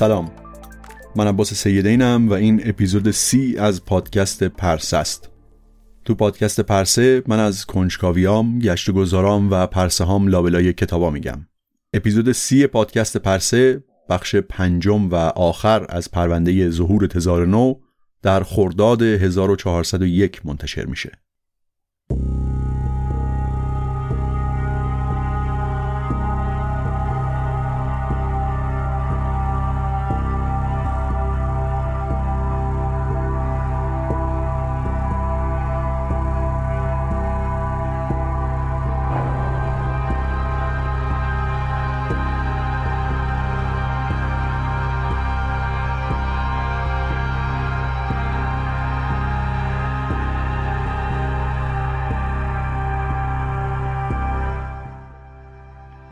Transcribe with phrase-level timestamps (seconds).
[0.00, 0.30] سلام.
[1.16, 5.30] من عباس سیدینم و این اپیزود سی از پادکست پرسه است.
[6.04, 11.46] تو پادکست پرسه من از کنجکاویام، گشت و گذارام و پرسه هام لابلای کتابا میگم.
[11.94, 17.74] اپیزود سی پادکست پرسه بخش پنجم و آخر از پرونده ظهور تزار نو
[18.22, 21.12] در خرداد 1401 منتشر میشه.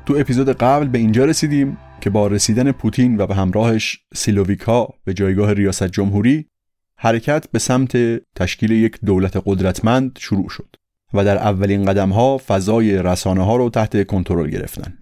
[0.09, 5.15] تو اپیزود قبل به اینجا رسیدیم که با رسیدن پوتین و به همراهش سیلوویکا به
[5.15, 6.47] جایگاه ریاست جمهوری
[6.97, 7.97] حرکت به سمت
[8.35, 10.77] تشکیل یک دولت قدرتمند شروع شد
[11.15, 14.99] و در اولین قدم ها فضای رسانه ها رو تحت کنترل گرفتن.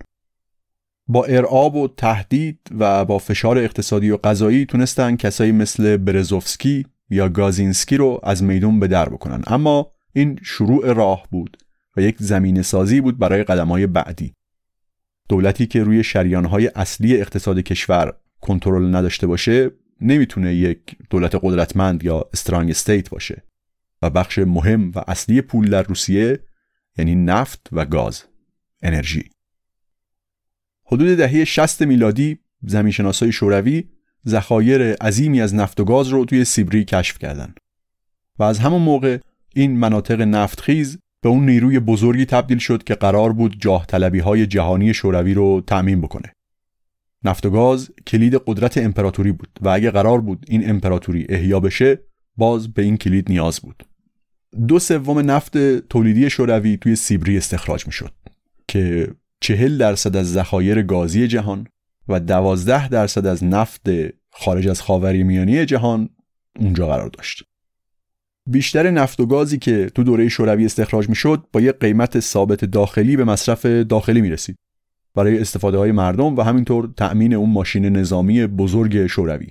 [1.09, 7.28] با ارعاب و تهدید و با فشار اقتصادی و غذایی تونستن کسایی مثل برزوفسکی یا
[7.28, 9.43] گازینسکی رو از میدون به در بکنن.
[9.47, 11.56] اما این شروع راه بود
[11.97, 14.36] و یک زمین سازی بود برای قدم های بعدی.
[15.29, 19.71] دولتی که روی شریانهای اصلی اقتصاد کشور کنترل نداشته باشه
[20.01, 23.43] نمی‌تونه یک دولت قدرتمند یا استرانگ استیت باشه.
[24.03, 26.41] و بخش مهم و اصلی پول در روسیه
[26.99, 28.25] یعنی نفت و گاز
[28.83, 29.31] انرژی.
[30.85, 33.85] حدود دهه 60 میلادی زمینشناسای شوروی
[34.29, 37.61] ذخایر عظیمی از نفت و گاز رو توی سیبری کشف کردند
[38.39, 39.19] و از همون موقع
[39.55, 44.47] این مناطق نفتخیز به اون نیروی بزرگی تبدیل شد که قرار بود جاه طلبی های
[44.47, 46.33] جهانی شوروی رو تأمین بکنه.
[47.25, 51.99] نفت و گاز کلید قدرت امپراتوری بود و اگه قرار بود این امپراتوری احیا بشه
[52.37, 53.87] باز به این کلید نیاز بود.
[54.69, 58.13] دو سوم نفت تولیدی شوروی توی سیبری استخراج می شد
[58.69, 59.09] که
[59.41, 61.67] چهل درصد از ذخایر گازی جهان
[62.09, 63.87] و دوازده درصد از نفت
[64.31, 66.09] خارج از خاوری میانی جهان
[66.59, 67.45] اونجا قرار داشت.
[68.47, 73.16] بیشتر نفت و گازی که تو دوره شوروی استخراج می‌شد با یک قیمت ثابت داخلی
[73.16, 74.57] به مصرف داخلی می رسید
[75.15, 79.48] برای استفاده های مردم و همینطور تأمین اون ماشین نظامی بزرگ شوروی.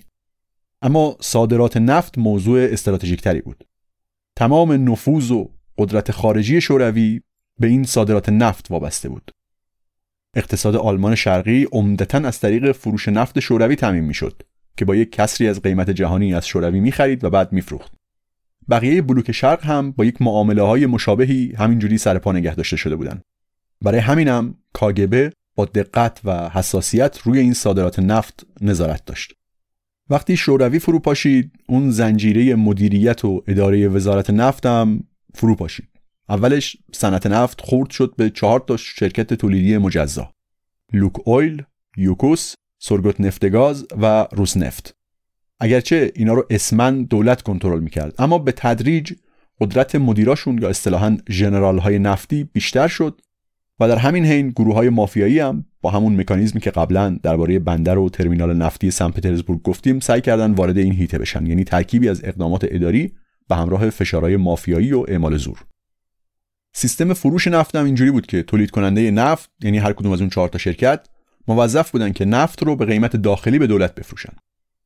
[0.81, 3.63] اما صادرات نفت موضوع استراتژیک تری بود.
[4.35, 7.21] تمام نفوذ و قدرت خارجی شوروی
[7.59, 9.31] به این صادرات نفت وابسته بود.
[10.35, 14.41] اقتصاد آلمان شرقی عمدتا از طریق فروش نفت شوروی تامین می‌شد
[14.77, 17.94] که با یک کسری از قیمت جهانی از شوروی می‌خرید و بعد میفروخت.
[18.69, 22.95] بقیه بلوک شرق هم با یک معامله های مشابهی همینجوری سر پا نگه داشته شده
[22.95, 23.21] بودن.
[23.81, 29.33] برای همینم کاگبه با دقت و حساسیت روی این صادرات نفت نظارت داشت.
[30.09, 35.03] وقتی شوروی فرو پاشید اون زنجیره مدیریت و اداره وزارت نفت هم
[35.33, 35.89] فرو پاشید.
[36.29, 40.31] اولش صنعت نفت خورد شد به چهار تا شرکت تولیدی مجزا
[40.93, 41.63] لوک اویل،
[41.97, 44.95] یوکوس، سرگوت نفتگاز و روس نفت.
[45.59, 49.13] اگرچه اینا رو اسمن دولت کنترل می‌کرد اما به تدریج
[49.61, 53.21] قدرت مدیراشون یا اصطلاحا ژنرال های نفتی بیشتر شد
[53.79, 57.97] و در همین حین گروه های مافیایی هم با همون مکانیزمی که قبلا درباره بندر
[57.97, 62.21] و ترمینال نفتی سن پترزبورگ گفتیم سعی کردن وارد این هیته بشن یعنی ترکیبی از
[62.23, 63.13] اقدامات اداری
[63.49, 65.65] به همراه فشارهای مافیایی و اعمال زور.
[66.73, 70.29] سیستم فروش نفت هم اینجوری بود که تولید کننده نفت یعنی هر کدوم از اون
[70.29, 71.07] چهار تا شرکت
[71.47, 74.33] موظف بودن که نفت رو به قیمت داخلی به دولت بفروشن.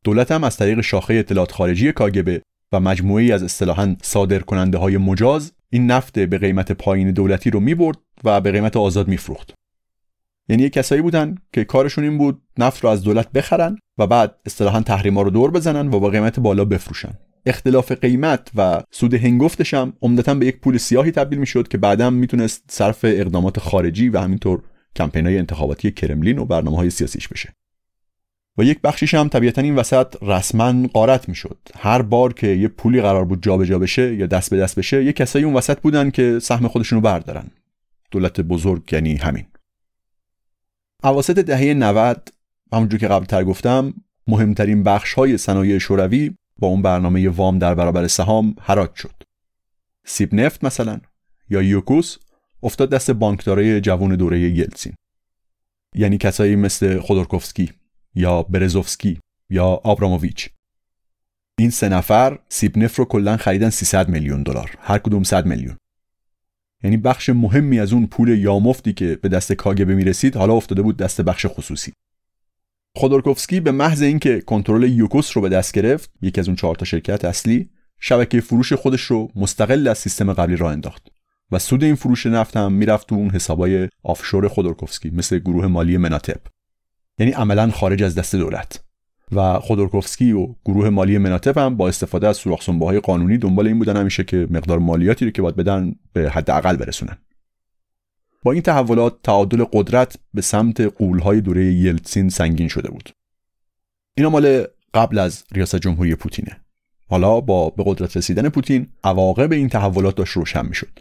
[0.04, 2.42] دولت هم از طریق شاخه اطلاعات خارجی کاگبه
[2.72, 7.60] و مجموعی از اصطلاحا صادر کننده های مجاز این نفت به قیمت پایین دولتی رو
[7.60, 9.54] می‌برد و به قیمت آزاد میفروخت.
[10.50, 14.36] یعنی یک کسایی بودن که کارشون این بود نفت رو از دولت بخرن و بعد
[14.46, 17.14] اصطلاحا تحریما رو دور بزنن و با قیمت بالا بفروشن.
[17.46, 22.10] اختلاف قیمت و سود هنگفتش هم عمدتا به یک پول سیاهی تبدیل می‌شد که بعدا
[22.10, 24.62] می‌تونست صرف اقدامات خارجی و همینطور
[24.96, 27.54] کمپین های انتخاباتی کرملین و برنامه های سیاسیش بشه.
[28.60, 31.58] و یک بخشیش هم طبیعتا این وسط رسما قارت می‌شد.
[31.76, 35.04] هر بار که یه پولی قرار بود جابجا جا بشه یا دست به دست بشه
[35.04, 37.52] یه کسایی اون وسط بودن که سهم خودشون رو بردارن.
[38.12, 39.46] دولت بزرگ یعنی همین.
[41.04, 42.30] اواسط دهه 90
[42.74, 43.94] همونجور که قبلتر گفتم
[44.28, 49.24] مهمترین بخش های صنایع شوروی با اون برنامه وام در برابر سهام حراج شد.
[50.06, 51.00] سیب نفت مثلا
[51.50, 52.18] یا یوکوس
[52.64, 54.94] افتاد دست بانکدارای جوان دوره یلتسین.
[55.96, 57.79] یعنی کسایی مثل خودورکوفسکی.
[58.20, 59.20] یا برزوفسکی
[59.50, 60.50] یا آبراموویچ
[61.60, 64.78] این سه نفر سیبنف رو کلا خریدن 300 میلیون دلار.
[64.80, 65.78] هر کدوم 100 میلیون.
[66.84, 70.98] یعنی بخش مهمی از اون پول یامفتی که به دست کاگبه می‌رسید حالا افتاده بود
[70.98, 71.94] دست بخش خصوصی.
[72.96, 76.86] خودورکوفسکی به محض اینکه کنترل یوکوس رو به دست گرفت یکی از اون چهار تا
[76.86, 77.70] شرکت اصلی
[78.00, 81.08] شبکه فروش خودش رو مستقل از سیستم قبلی راه انداخت
[81.52, 85.98] و سود این فروش نفت هم می‌رفت تو اون حسابای آفشور خودورکوفسکی مثل گروه مالی
[85.98, 86.42] مناتب.
[87.20, 88.84] یعنی عملا خارج از دست دولت.
[89.32, 93.80] و خودورکوفسکی و گروه مالی مناطب هم با استفاده از سوراخ های قانونی دنبال این
[93.80, 97.18] بودن همیشه که مقدار مالیاتی رو که باید بدن به حداقل برسونن.
[98.44, 103.10] با این تحولات تعادل قدرت به سمت قولهای دوره یلتسین سنگین شده بود.
[104.18, 104.64] اینا مال
[104.94, 106.58] قبل از ریاست جمهوری پوتینه.
[107.10, 111.00] حالا با به قدرت رسیدن پوتین عواقب این تحولات داشت روشن می‌شد.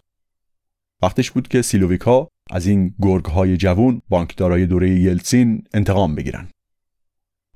[1.03, 6.49] وقتش بود که سیلوویکا از این گرگ های جوون بانکدارای دوره یلتسین انتقام بگیرن.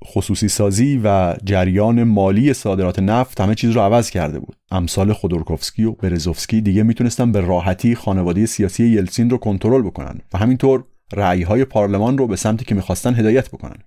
[0.05, 4.55] خصوصی سازی و جریان مالی صادرات نفت همه چیز رو عوض کرده بود.
[4.71, 10.37] امثال خودورکوفسکی و برزوفسکی دیگه می‌تونستن به راحتی خانواده سیاسی یلتسین رو کنترل بکنن و
[10.37, 10.83] همینطور
[11.17, 13.77] های پارلمان رو به سمتی که می‌خواستن هدایت بکنن.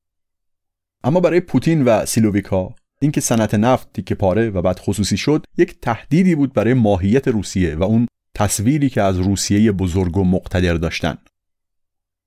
[1.05, 5.81] اما برای پوتین و سیلوویکا اینکه صنعت نفت تیکه پاره و بعد خصوصی شد یک
[5.81, 8.07] تهدیدی بود برای ماهیت روسیه و اون
[8.37, 11.19] تصویری که از روسیه بزرگ و مقتدر داشتن.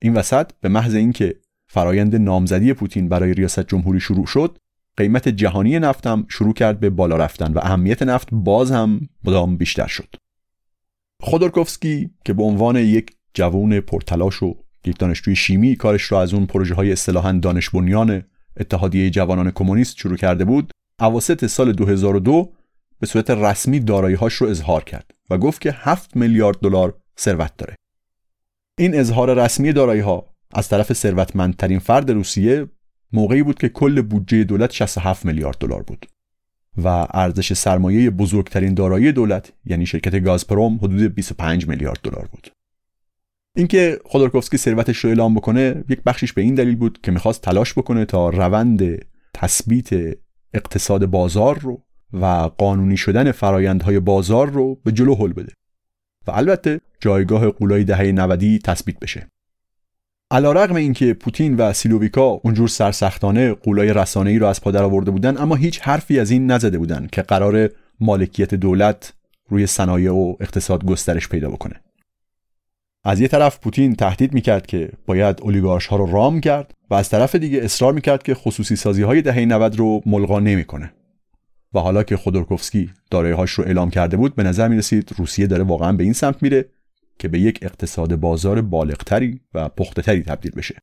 [0.02, 1.36] این وسط به محض اینکه
[1.68, 4.58] فرایند نامزدی پوتین برای ریاست جمهوری شروع شد
[4.98, 9.88] قیمت جهانی نفتم شروع کرد به بالا رفتن و اهمیت نفت باز هم مدام بیشتر
[9.88, 10.16] شد.
[11.22, 14.56] خودورکوفسکی که به عنوان یک جوان پرتلاش و
[14.86, 18.24] یک دانشجوی شیمی کارش را از اون پروژه های اصطلاحا دانش بنیان
[18.58, 22.54] اتحادیه جوانان کمونیست شروع کرده بود اواسط سال 2002
[23.00, 25.19] به صورت رسمی دارایی‌هاش رو اظهار کرد.
[25.30, 27.76] و گفت که 7 میلیارد دلار ثروت داره.
[28.78, 32.68] این اظهار رسمی دارایی ها از طرف ثروتمندترین فرد روسیه
[33.14, 36.06] موقعی بود که کل بودجه دولت 67 میلیارد دلار بود
[36.84, 42.52] و ارزش سرمایه بزرگترین دارایی دولت یعنی شرکت گازپروم حدود 25 میلیارد دلار بود.
[43.56, 47.74] اینکه خودورکوفسکی ثروتش رو اعلام بکنه یک بخشیش به این دلیل بود که می‌خواست تلاش
[47.74, 49.90] بکنه تا روند تثبیت
[50.54, 51.84] اقتصاد بازار رو
[52.14, 52.26] و
[52.58, 55.54] قانونی شدن فرایندهای بازار رو به جلو هل بده.
[56.28, 59.28] و البته جایگاه قولای دهه 90 تثبیت بشه.
[60.32, 65.38] علا رقم اینکه پوتین و سیلوویکا اونجور سرسختانه قولای رسانه‌ای رو از پادر آورده بودن
[65.38, 69.14] اما هیچ حرفی از این نزده بودن که قرار مالکیت دولت
[69.50, 71.76] روی صنایع و اقتصاد گسترش پیدا بکنه.
[73.04, 77.10] از یه طرف پوتین تهدید می‌کرد که باید اولیگارش ها رو رام کرد و از
[77.10, 80.94] طرف دیگه اصرار می‌کرد که خصوصی سازی های دهه 90 رو ملغا نمی‌کنه.
[81.74, 85.64] و حالا که خودورکوفسکی هاش رو اعلام کرده بود به نظر می رسید روسیه داره
[85.64, 86.70] واقعا به این سمت میره
[87.20, 90.76] که به یک اقتصاد بازار بالغتری و پختهتری تبدیل بشه.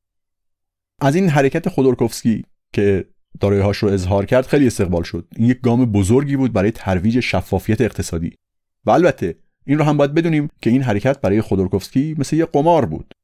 [1.00, 3.04] از این حرکت خودورکوفسکی که
[3.40, 5.28] دارایی‌هاش رو اظهار کرد خیلی استقبال شد.
[5.36, 8.32] این یک گام بزرگی بود برای ترویج شفافیت اقتصادی.
[8.84, 12.86] و البته این رو هم باید بدونیم که این حرکت برای خودورکوفسکی مثل یک قمار
[12.86, 13.14] بود.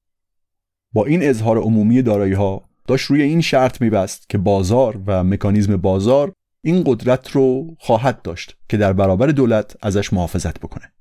[0.92, 5.76] با این اظهار عمومی دارایی ها داشت روی این شرط میبست که بازار و مکانیزم
[5.76, 6.32] بازار
[6.64, 10.92] این قدرت رو خواهد داشت که در برابر دولت ازش محافظت بکنه.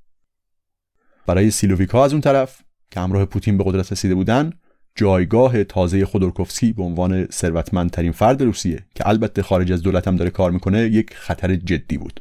[1.26, 4.54] برای سیلوویکا از اون طرف که همراه پوتین به قدرت رسیده بودن
[4.96, 10.30] جایگاه تازه خودورکوفسکی به عنوان ثروتمندترین فرد روسیه که البته خارج از دولت هم داره
[10.30, 12.20] کار می‌کنه یک خطر جدی بود.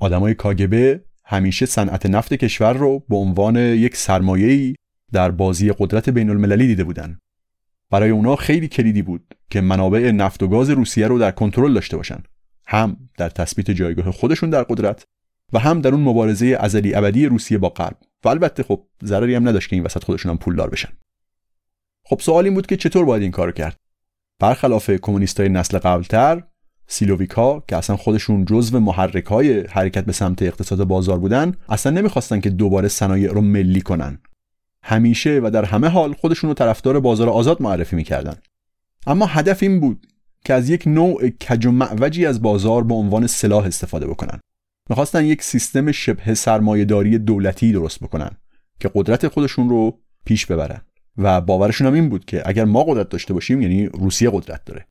[0.00, 4.74] آدمای کاگبه همیشه صنعت نفت کشور رو به عنوان یک سرمایه‌ای
[5.12, 7.18] در بازی قدرت بین المللی دیده بودن.
[7.90, 11.96] برای اونا خیلی کلیدی بود که منابع نفت و گاز روسیه رو در کنترل داشته
[11.96, 12.22] باشن.
[12.66, 15.04] هم در تثبیت جایگاه خودشون در قدرت
[15.52, 17.96] و هم در اون مبارزه ازلی ابدی روسیه با غرب.
[18.24, 20.88] و البته خب ضرری هم نداشت که این وسط خودشون هم پولدار بشن.
[22.04, 23.76] خب سوال این بود که چطور باید این کارو کرد؟
[24.38, 26.42] برخلاف کمونیستای نسل قبلتر
[26.86, 32.40] سیلوویکا که اصلا خودشون جزو محرک های حرکت به سمت اقتصاد بازار بودن اصلا نمی‌خواستن
[32.40, 34.18] که دوباره صنایع رو ملی کنن.
[34.82, 38.36] همیشه و در همه حال خودشون رو طرفدار بازار آزاد معرفی می‌کردن.
[39.06, 40.06] اما هدف این بود
[40.44, 44.40] که از یک نوع کج و معوجی از بازار به عنوان سلاح استفاده بکنن.
[44.90, 48.30] می‌خواستن یک سیستم شبه سرمایهداری دولتی درست بکنن
[48.80, 50.80] که قدرت خودشون رو پیش ببرن.
[51.18, 54.86] و باورشون هم این بود که اگر ما قدرت داشته باشیم یعنی روسیه قدرت داره.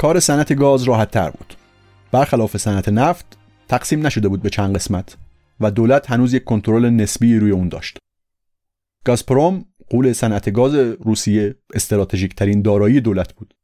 [0.00, 1.54] کار صنعت گاز راحت تر بود
[2.12, 3.38] برخلاف صنعت نفت
[3.68, 5.16] تقسیم نشده بود به چند قسمت
[5.60, 7.98] و دولت هنوز یک کنترل نسبی روی اون داشت
[9.04, 13.54] گازپروم قول صنعت گاز روسیه استراتژیک ترین دارایی دولت بود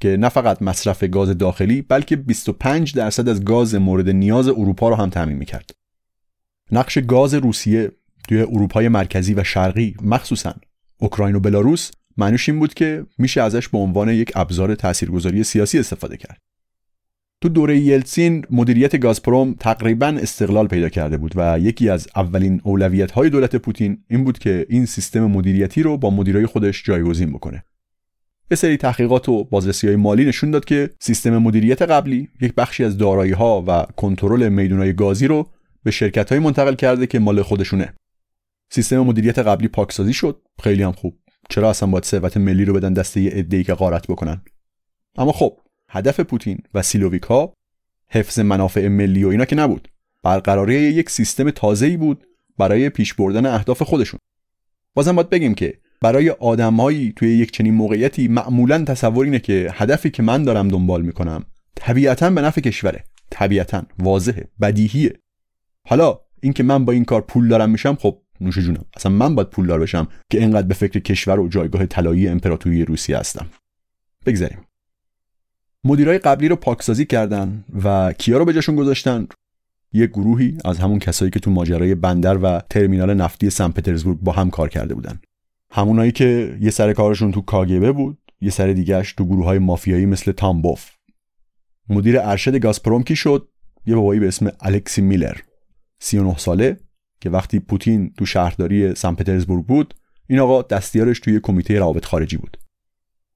[0.00, 4.94] که نه فقط مصرف گاز داخلی بلکه 25 درصد از گاز مورد نیاز اروپا رو
[4.94, 5.70] هم تامین می‌کرد.
[6.72, 7.92] نقش گاز روسیه
[8.28, 10.54] توی اروپای مرکزی و شرقی مخصوصا
[10.98, 15.78] اوکراین و بلاروس معنیش این بود که میشه ازش به عنوان یک ابزار تاثیرگذاری سیاسی
[15.78, 16.38] استفاده کرد.
[17.40, 23.10] تو دوره یلتسین مدیریت گازپروم تقریبا استقلال پیدا کرده بود و یکی از اولین اولویت
[23.10, 27.64] های دولت پوتین این بود که این سیستم مدیریتی رو با مدیرای خودش جایگزین بکنه.
[28.50, 32.84] یه سری تحقیقات و بازرسی های مالی نشون داد که سیستم مدیریت قبلی یک بخشی
[32.84, 35.46] از دارایی ها و کنترل میدونای گازی رو
[35.82, 37.94] به شرکت های منتقل کرده که مال خودشونه.
[38.70, 40.42] سیستم مدیریت قبلی پاکسازی شد.
[40.62, 41.23] خیلی هم خوب.
[41.54, 44.42] چرا اصلا باید ثروت ملی رو بدن دسته یه عده‌ای که غارت بکنن؟
[45.16, 45.58] اما خب
[45.88, 47.52] هدف پوتین و سیلوویکا
[48.10, 49.88] حفظ منافع ملی و اینا که نبود.
[50.22, 52.26] برقراری یک سیستم تازه‌ای بود
[52.58, 54.20] برای پیش بردن اهداف خودشون.
[54.94, 60.10] بازم باید بگیم که برای آدمهایی توی یک چنین موقعیتی معمولا تصور اینه که هدفی
[60.10, 61.44] که من دارم دنبال می‌کنم
[61.74, 63.04] طبیعتا به نفع کشوره.
[63.30, 65.12] طبیعتا واضحه بدیهیه.
[65.86, 68.84] حالا اینکه من با این کار پول دارم میشم خب نوش جونم.
[68.96, 73.18] اصلا من باید پولدار بشم که اینقدر به فکر کشور و جایگاه طلایی امپراتوری روسیه
[73.18, 73.46] هستم.
[74.26, 74.58] بگذاریم.
[75.84, 79.26] مدیرای قبلی رو پاکسازی کردن و کیا رو به جاشون گذاشتن؟
[79.92, 84.32] یک گروهی از همون کسایی که تو ماجرای بندر و ترمینال نفتی سن پترزبورگ با
[84.32, 85.20] هم کار کرده بودن.
[85.70, 90.06] همونایی که یه سر کارشون تو کاگبه بود یه سر دیگهش تو گروه های مافیایی
[90.06, 90.90] مثل تامبوف
[91.88, 93.48] مدیر ارشد گازپروم کی شد؟
[93.86, 95.36] یه بابایی به اسم الکسی میلر.
[95.98, 96.76] 39 ساله
[97.24, 99.94] که وقتی پوتین تو شهرداری سن پترزبورگ بود
[100.26, 102.56] این آقا دستیارش توی کمیته روابط خارجی بود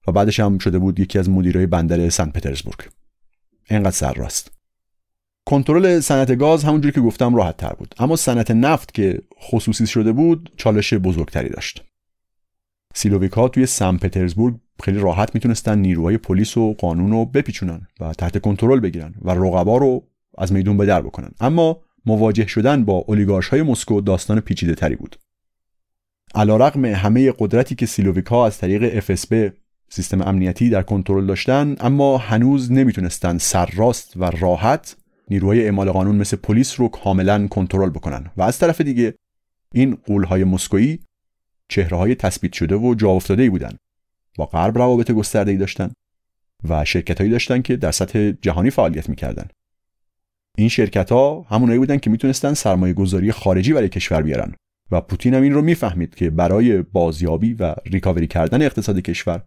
[0.07, 2.79] و بعدش هم شده بود یکی از مدیرای بندر سن پترزبورگ.
[3.71, 4.51] اینقدر سر راست.
[5.47, 7.95] کنترل صنعت گاز همونجوری که گفتم راحت تر بود.
[7.99, 11.85] اما صنعت نفت که خصوصی شده بود چالش بزرگتری داشت.
[12.95, 18.41] سیلوویکا توی سن پترزبورگ خیلی راحت می‌تونستن نیروهای پلیس و قانون رو بپیچونن و تحت
[18.41, 21.31] کنترل بگیرن و رقبا رو از میدون به در بکنن.
[21.41, 25.17] اما مواجه شدن با اولیگارش های مسکو داستان پیچیده تری بود.
[26.35, 29.53] علیرغم همه قدرتی که سیلوویکا از طریق FSB
[29.91, 34.97] سیستم امنیتی در کنترل داشتن اما هنوز نمی‌تونستن سرراست و راحت
[35.31, 39.15] نیروهای اعمال قانون مثل پلیس رو کاملا کنترل بکنن و از طرف دیگه
[39.73, 40.99] این قولهای مسکویی
[41.69, 43.77] چهره های تثبیت شده و جا افتاده بودن
[44.37, 45.93] با غرب روابط گسترده ای داشتن
[46.69, 49.49] و شرکت هایی داشتن که در سطح جهانی فعالیت می‌کردن
[50.59, 54.55] این شرکت ها همونایی بودن که می‌تونستن سرمایه گذاری خارجی برای کشور بیارن.
[54.91, 59.43] و پوتین هم این رو می‌فهمید که برای بازیابی و ریکاوری کردن اقتصاد کشور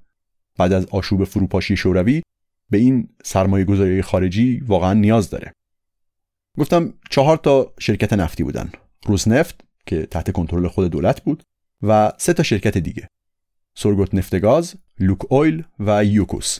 [0.57, 2.21] بعد از آشوب فروپاشی شوروی
[2.69, 5.51] به این سرمایه گذاری خارجی واقعا نیاز داره.
[6.57, 8.71] گفتم چهار تا شرکت نفتی بودن.
[9.05, 11.43] روزنفت که تحت کنترل خود دولت بود
[11.81, 13.07] و سه تا شرکت دیگه.
[13.75, 16.59] سرگوت نفتگاز، لوک اویل و یوکوس.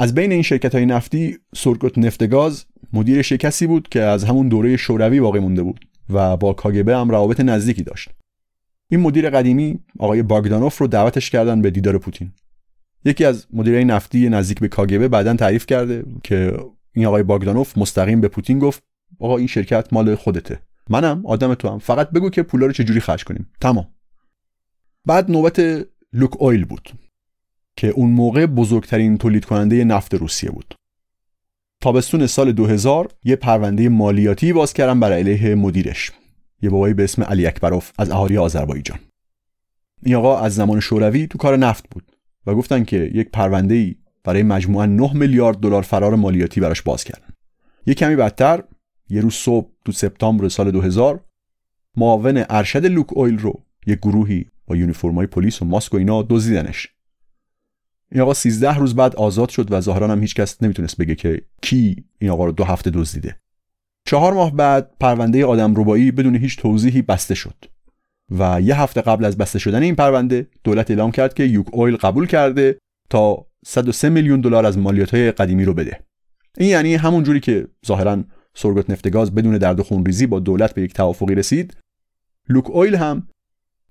[0.00, 4.76] از بین این شرکت های نفتی سرگوت نفتگاز مدیر شکستی بود که از همون دوره
[4.76, 8.10] شوروی باقی مونده بود و با کاگبه هم روابط نزدیکی داشت.
[8.90, 12.32] این مدیر قدیمی آقای باگدانوف رو دعوتش کردن به دیدار پوتین.
[13.04, 16.56] یکی از مدیرای نفتی نزدیک به کاگبه بعدا تعریف کرده که
[16.92, 18.82] این آقای باگدانوف مستقیم به پوتین گفت
[19.18, 20.58] آقا این شرکت مال خودته.
[20.90, 21.78] منم آدم تو هم.
[21.78, 23.48] فقط بگو که پولا رو چجوری خرج کنیم.
[23.60, 23.88] تمام.
[25.06, 26.90] بعد نوبت لوک اویل بود.
[27.80, 30.74] که اون موقع بزرگترین تولید کننده نفت روسیه بود.
[31.80, 36.12] تابستون سال 2000 یه پرونده مالیاتی باز کردن برای علیه مدیرش.
[36.62, 38.98] یه بابایی به اسم علی اکبروف از اهالی آذربایجان.
[40.02, 43.96] این آقا از زمان شوروی تو کار نفت بود و گفتن که یک پرونده ای
[44.24, 47.28] برای مجموعا 9 میلیارد دلار فرار مالیاتی براش باز کردن.
[47.86, 48.62] یه کمی بدتر
[49.10, 51.24] یه روز صبح تو سپتامبر سال 2000
[51.96, 56.88] معاون ارشد لوک اویل رو یه گروهی با یونیفرمای پلیس و ماسک و اینا دزدیدنش.
[58.12, 62.04] این آقا 13 روز بعد آزاد شد و ظاهرا هم هیچکس نمی‌تونست بگه که کی
[62.18, 63.36] این آقا رو دو هفته دزدیده.
[64.06, 67.64] چهار ماه بعد پرونده آدم روبایی بدون هیچ توضیحی بسته شد
[68.38, 71.96] و یه هفته قبل از بسته شدن این پرونده دولت اعلام کرد که یوک اویل
[71.96, 72.78] قبول کرده
[73.10, 76.00] تا 103 میلیون دلار از مالیات های قدیمی رو بده.
[76.58, 78.24] این یعنی همون جوری که ظاهرا
[78.54, 81.76] سرگوت نفتگاز بدون درد و خونریزی با دولت به یک توافقی رسید
[82.48, 83.28] لوک اویل هم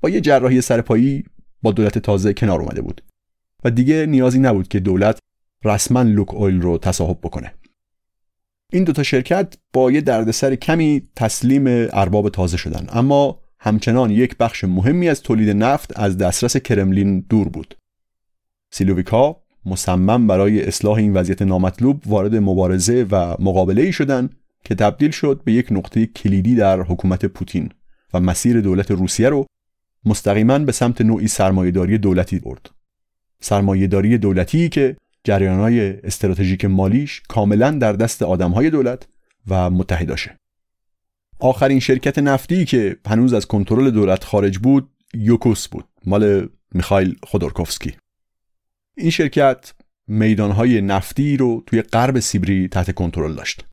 [0.02, 1.24] با یه جراحی سرپایی
[1.62, 3.02] با دولت تازه کنار اومده بود.
[3.64, 5.20] و دیگه نیازی نبود که دولت
[5.64, 7.54] رسما لوک اویل رو تصاحب بکنه.
[8.72, 12.86] این دوتا شرکت با یه دردسر کمی تسلیم ارباب تازه شدن.
[12.90, 17.76] اما همچنان یک بخش مهمی از تولید نفت از دسترس کرملین دور بود.
[18.72, 24.30] سیلوویکا مصمم برای اصلاح این وضعیت نامطلوب وارد مبارزه و مقابله ای شدن
[24.64, 27.70] که تبدیل شد به یک نقطه کلیدی در حکومت پوتین
[28.14, 29.46] و مسیر دولت روسیه رو
[30.06, 32.70] مستقیما به سمت نوعی سرمایهداری دولتی برد.
[33.42, 39.08] سرمایهداری دولتی که جریانهای استراتژیک مالیش کاملا در دست آدمهای دولت
[39.48, 40.38] و متحداشه.
[41.40, 47.94] آخرین شرکت نفتی که هنوز از کنترل دولت خارج بود یوکوس بود مال میخایل خودورکوفسکی
[48.98, 49.74] این شرکت
[50.08, 53.66] میدانهای نفتی رو توی غرب سیبری تحت کنترل داشت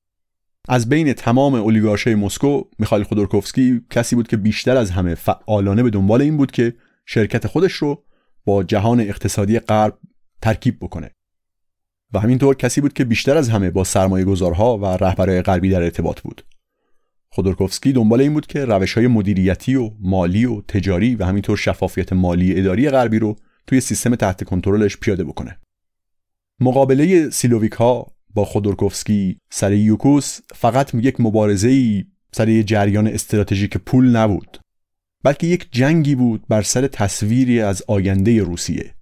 [0.68, 5.90] از بین تمام اولیگارشای مسکو میخایل خودورکوفسکی کسی بود که بیشتر از همه فعالانه به
[5.90, 6.74] دنبال این بود که
[7.07, 8.05] شرکت خودش رو
[8.46, 9.98] با جهان اقتصادی غرب
[10.42, 11.11] ترکیب بکنه.
[12.12, 15.82] و همینطور کسی بود که بیشتر از همه با سرمایه گذارها و رهبرهای غربی در
[15.82, 16.42] ارتباط بود.
[17.30, 22.12] خودورکوفسکی دنبال این بود که روش های مدیریتی و مالی و تجاری و همینطور شفافیت
[22.12, 25.59] مالی اداری غربی رو توی سیستم تحت کنترلش پیاده بکنه.
[26.61, 34.59] مقابله سیلوویکا با خودورکوفسکی سر یوکوس فقط یک مبارزه ای سر جریان استراتژیک پول نبود.
[35.26, 38.94] بلکه یک جنگی بود بر سر تصویری از آینده روسیه.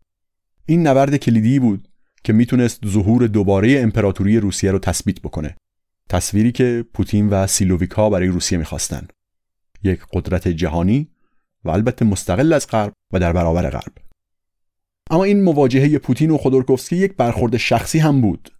[0.67, 1.89] این نبرد کلیدی بود
[2.25, 5.57] که می‌تونست ظهور دوباره امپراتوری روسیه رو تثبیت بکنه.
[6.09, 9.09] تصویری که پوتین و سیلوویکا برای روسیه می‌خواستن
[9.83, 11.09] یک قدرت جهانی
[11.65, 13.93] و البته مستقل از غرب و در برابر غرب.
[15.11, 18.51] اما این مواجهه پوتین و خودورکوفسکی یک برخورد شخصی هم بود.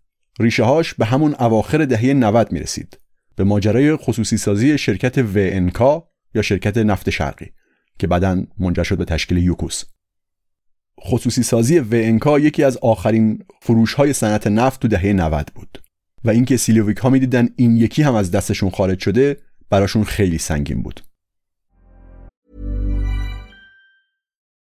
[0.41, 2.99] ریشه هاش به همون اواخر دهه 90 می رسید
[3.37, 7.53] به ماجرای خصوصی سازی شرکت VNK یا شرکت نفت شرقی
[7.99, 9.85] که بعدا منجر شد به تشکیل یوکوس
[11.01, 15.83] خصوصی سازی VNK یکی از آخرین فروش های صنعت نفت تو دهه 90 بود
[16.25, 19.37] و اینکه سیلوویک ها می‌دیدن این یکی هم از دستشون خارج شده
[19.71, 21.01] براشون خیلی سنگین بود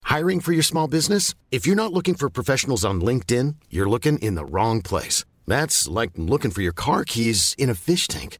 [0.09, 1.35] Hiring for your small business?
[1.51, 5.17] If you're not looking for professionals on LinkedIn, you're looking in the wrong place.
[5.45, 8.39] That's like looking for your car keys in a fish tank.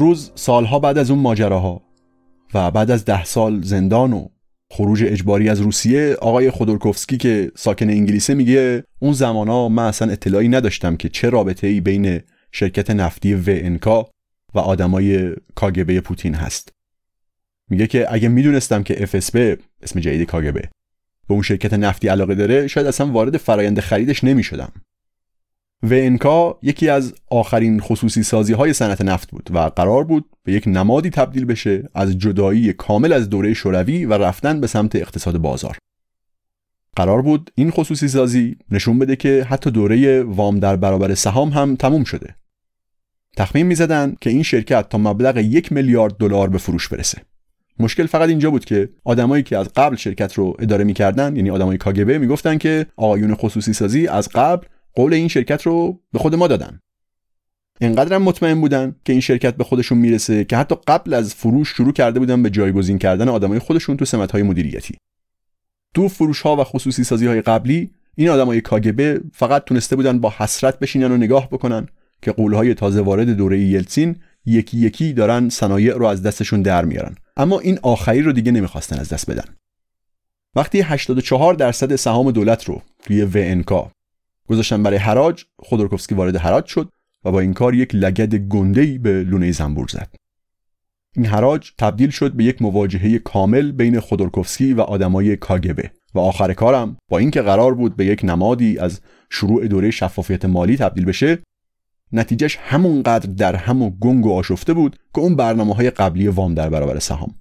[0.00, 1.82] امروز سالها بعد از اون ماجراها
[2.54, 4.28] و بعد از ده سال زندان و
[4.70, 10.48] خروج اجباری از روسیه آقای خودورکوفسکی که ساکن انگلیسه میگه اون زمانا من اصلا اطلاعی
[10.48, 12.20] نداشتم که چه رابطه ای بین
[12.52, 14.10] شرکت نفتی ونکا
[14.54, 16.72] و آدمای کاگبه پوتین هست.
[17.70, 19.36] میگه که اگه می‌دونستم که FSB
[19.82, 20.60] اسم جدید کاگبه
[21.28, 24.72] به اون شرکت نفتی علاقه داره شاید اصلا وارد فرایند خریدش نمی‌شدم.
[25.82, 30.64] ونکا یکی از آخرین خصوصی سازی های صنعت نفت بود و قرار بود به یک
[30.66, 35.76] نمادی تبدیل بشه از جدایی کامل از دوره شوروی و رفتن به سمت اقتصاد بازار.
[36.96, 41.76] قرار بود این خصوصی سازی نشون بده که حتی دوره وام در برابر سهام هم
[41.76, 42.34] تموم شده.
[43.36, 47.18] تخمین می‌زدن که این شرکت تا مبلغ یک میلیارد دلار به فروش برسه.
[47.78, 51.78] مشکل فقط اینجا بود که آدمایی که از قبل شرکت رو اداره می‌کردن یعنی آدمای
[51.78, 56.46] کاگبه می‌گفتن که آقایون خصوصی سازی از قبل قول این شرکت رو به خود ما
[56.46, 56.80] دادن.
[57.80, 61.92] اینقدر مطمئن بودن که این شرکت به خودشون می‌رسه که حتی قبل از فروش شروع
[61.92, 64.94] کرده بودن به جایگزین کردن آدمای خودشون تو سمت های مدیریتی.
[65.94, 70.34] تو فروش ها و خصوصی سازی های قبلی این آدمای کاگبه فقط تونسته بودن با
[70.36, 71.88] حسرت بشینن و نگاه بکنن
[72.22, 77.14] که قولهای تازه وارد دوره یلتسین یکی یکی دارن صنایع رو از دستشون در میارن.
[77.36, 79.44] اما این آخری رو دیگه نمی‌خواستن از دست بدن.
[80.56, 83.92] وقتی 84 درصد سهام دولت رو توی ونکا
[84.50, 86.88] گذاشتن برای حراج خودروکوفسکی وارد حراج شد
[87.24, 90.14] و با این کار یک لگد گنده‌ای به لونه زنبور زد.
[91.16, 96.52] این حراج تبدیل شد به یک مواجهه کامل بین خودروکوفسکی و آدمای کاگبه و آخر
[96.52, 101.38] کارم با اینکه قرار بود به یک نمادی از شروع دوره شفافیت مالی تبدیل بشه
[102.12, 106.54] نتیجهش همونقدر در هم و گنگ و آشفته بود که اون برنامه های قبلی وام
[106.54, 107.34] در برابر سهام.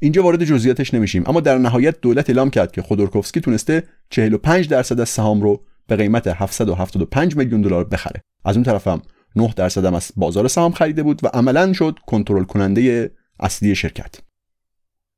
[0.00, 5.00] اینجا وارد جزئیاتش نمیشیم اما در نهایت دولت اعلام کرد که خودورکوفسکی تونسته 45 درصد
[5.00, 8.22] از سهام رو به قیمت 775 میلیون دلار بخره.
[8.44, 9.02] از اون طرفم
[9.36, 14.14] 9 درصد هم از بازار سهام خریده بود و عملا شد کنترل کننده اصلی شرکت.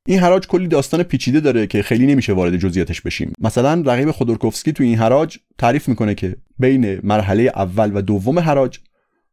[0.07, 3.33] این حراج کلی داستان پیچیده داره که خیلی نمیشه وارد جزئیاتش بشیم.
[3.41, 8.79] مثلا رقیب خودورکوفسکی تو این حراج تعریف می‌کنه که بین مرحله اول و دوم حراج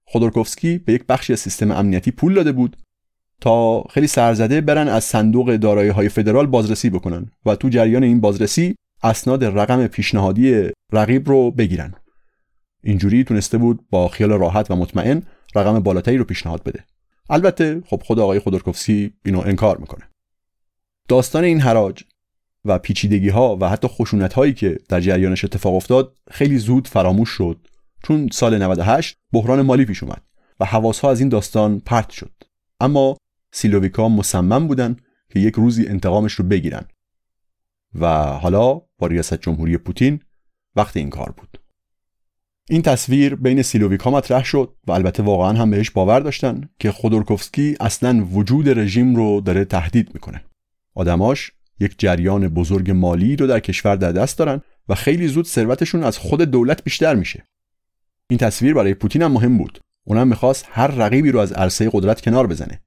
[0.06, 2.78] خودورکوفسکی به یک بخشی از سیستم امنیتی پول داده بود
[3.41, 8.21] تا خیلی سرزده برن از صندوق دارایی های فدرال بازرسی بکنن و تو جریان این
[8.21, 11.94] بازرسی اسناد رقم پیشنهادی رقیب رو بگیرن.
[12.84, 15.24] اینجوری تونسته بود با خیال راحت و مطمئن
[15.56, 16.84] رقم بالاتری رو پیشنهاد بده.
[17.30, 20.10] البته خب خود آقای خودورکوفسکی اینو انکار می‌کنه.
[21.08, 22.04] داستان این حراج
[22.66, 27.30] و پیچیدگی ها و حتی خشونت هایی که در جریانش اتفاق افتاد خیلی زود فراموش
[27.30, 27.68] شد.
[28.04, 30.22] چون سال 98 بحران مالی پیش اومد
[30.60, 32.32] و حواس ها از این داستان پرت شد.
[32.80, 33.18] اما
[33.52, 34.96] سیلوویکا مصمم بودن
[35.30, 36.86] که یک روزی انتقامش رو بگیرن.
[38.00, 40.20] و حالا با ریاست جمهوری پوتین
[40.76, 41.60] وقت این کار بود.
[42.70, 47.78] این تصویر بین سیلوویکا مطرح شد و البته واقعا هم بهش باور داشتن که خودورکوفسکی
[47.80, 50.46] اصلا وجود رژیم رو داره تهدید می‌کنه.
[50.96, 56.04] آدماش یک جریان بزرگ مالی رو در کشور در دست دارن و خیلی زود ثروتشون
[56.04, 57.44] از خود دولت بیشتر میشه.
[58.30, 59.80] این تصویر برای پوتین هم مهم بود.
[60.08, 62.82] اونم می‌خواست هر رقیبی رو از عرصه قدرت کنار بزنه.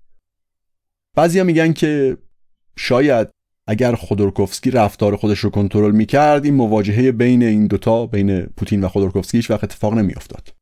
[1.16, 2.16] بعضیا میگن که
[2.76, 3.28] شاید
[3.70, 8.88] اگر خودورکوفسکی رفتار خودش رو کنترل می‌کرد این مواجهه بین این دوتا بین پوتین و
[8.88, 10.54] خودورکوفسکی هیچ وقت اتفاق نمیافتاد.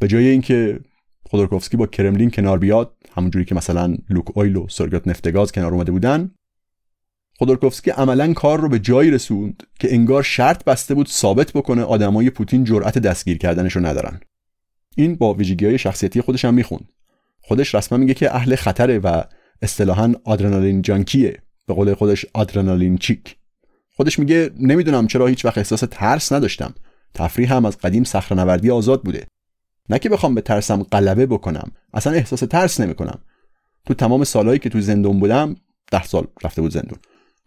[0.00, 0.80] به جای اینکه
[1.26, 5.92] خودورکوفسکی با کرملین کنار بیاد همونجوری که مثلا لوک اویل و سرگات نفتگاز کنار اومده
[5.92, 6.30] بودن
[7.38, 12.30] خودورکوفسکی عملا کار رو به جایی رسوند که انگار شرط بسته بود ثابت بکنه آدمای
[12.30, 14.20] پوتین جرأت دستگیر کردنش رو ندارن.
[14.96, 16.88] این با ویژگی شخصیتی خودش هم می‌خوند.
[17.40, 19.22] خودش رسما میگه که اهل خطره و
[19.62, 21.42] اصطلاحا آدرنالین جانکیه.
[21.70, 23.36] به قول خودش آدرنالین چیک.
[23.96, 26.74] خودش میگه نمی‌دونم چرا هیچ وقت احساس ترس نداشتم.
[27.14, 29.26] تفریح هم از قدیم صخره آزاد بوده.
[29.90, 31.70] نه که بخوام به ترسم غلبه بکنم.
[31.94, 33.18] اصلا احساس ترس نمی‌کنم.
[33.86, 35.56] تو تمام سالهایی که تو زندون بودم
[35.90, 36.98] ده سال رفته بود زندون.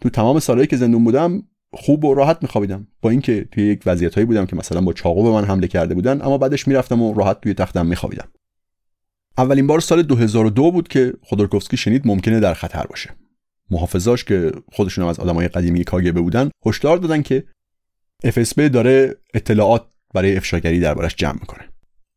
[0.01, 2.87] تو تمام سالهایی که زندون بودم خوب و راحت میخوابیدم.
[3.01, 6.21] با اینکه توی یک وضعیتهایی بودم که مثلا با چاقو به من حمله کرده بودن
[6.21, 8.27] اما بعدش می‌رفتم و راحت توی تختم میخوابیدم.
[9.37, 13.09] اولین بار سال 2002 بود که خودورکوفسکی شنید ممکنه در خطر باشه.
[13.71, 17.43] محافظاش که خودشون هم از آدمای قدیمی کاگبه بودن هشدار دادن که
[18.25, 21.63] FSB داره اطلاعات برای افشاگری دربارش جمع می‌کنه.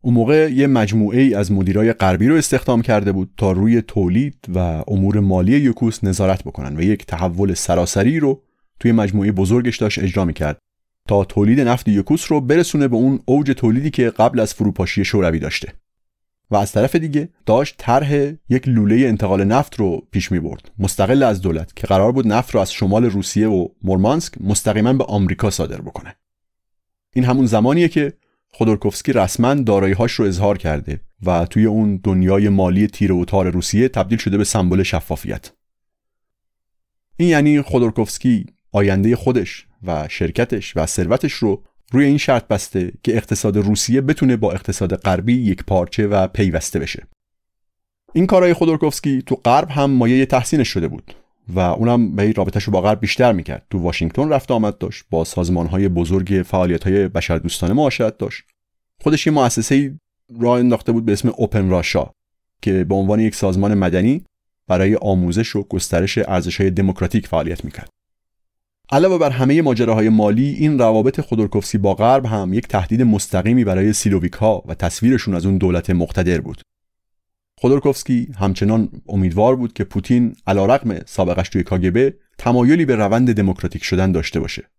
[0.02, 4.36] اون موقع یه مجموعه ای از مدیرای غربی رو استخدام کرده بود تا روی تولید
[4.54, 8.42] و امور مالی یوکوس نظارت بکنن و یک تحول سراسری رو
[8.80, 10.58] توی مجموعه بزرگش داشت اجرا می‌کرد
[11.08, 15.38] تا تولید نفت یوکوس رو برسونه به اون اوج تولیدی که قبل از فروپاشی شوروی
[15.38, 15.72] داشته.
[16.50, 21.22] و از طرف دیگه داشت طرح یک لوله انتقال نفت رو پیش می برد مستقل
[21.22, 25.50] از دولت که قرار بود نفت رو از شمال روسیه و مورمانسک مستقیما به آمریکا
[25.50, 26.16] صادر بکنه
[27.14, 28.12] این همون زمانیه که
[28.48, 33.88] خودورکوفسکی رسما دارایی‌هاش رو اظهار کرده و توی اون دنیای مالی تیر و تار روسیه
[33.88, 35.52] تبدیل شده به سمبل شفافیت.
[37.16, 43.16] این یعنی خودورکوفسکی آینده خودش و شرکتش و ثروتش رو روی این شرط بسته که
[43.16, 47.06] اقتصاد روسیه بتونه با اقتصاد غربی یک پارچه و پیوسته بشه.
[48.12, 51.14] این کارهای خودورکوفسکی تو غرب هم مایه تحسینش شده بود
[51.48, 53.66] و اونم به رابطهش رو با غرب بیشتر می‌کرد.
[53.70, 58.44] تو واشنگتن رفت آمد داشت با سازمان های بزرگ فعالیت های بشردوستانه معاشرت داشت.
[59.02, 59.94] خودش یه مؤسسه
[60.40, 62.10] راه انداخته بود به اسم اوپن راشا
[62.62, 64.24] که به عنوان یک سازمان مدنی
[64.68, 67.88] برای آموزش و گسترش ارزش های دموکراتیک فعالیت می‌کرد.
[68.90, 73.92] علاوه بر همه ماجراهای مالی این روابط خودورکوفسکی با غرب هم یک تهدید مستقیمی برای
[73.92, 76.60] سیلوویک ها و تصویرشون از اون دولت مقتدر بود.
[77.58, 84.12] خودورکوفسکی همچنان امیدوار بود که پوتین علیرغم سابقش توی کاگبه تمایلی به روند دموکراتیک شدن
[84.12, 84.70] داشته باشه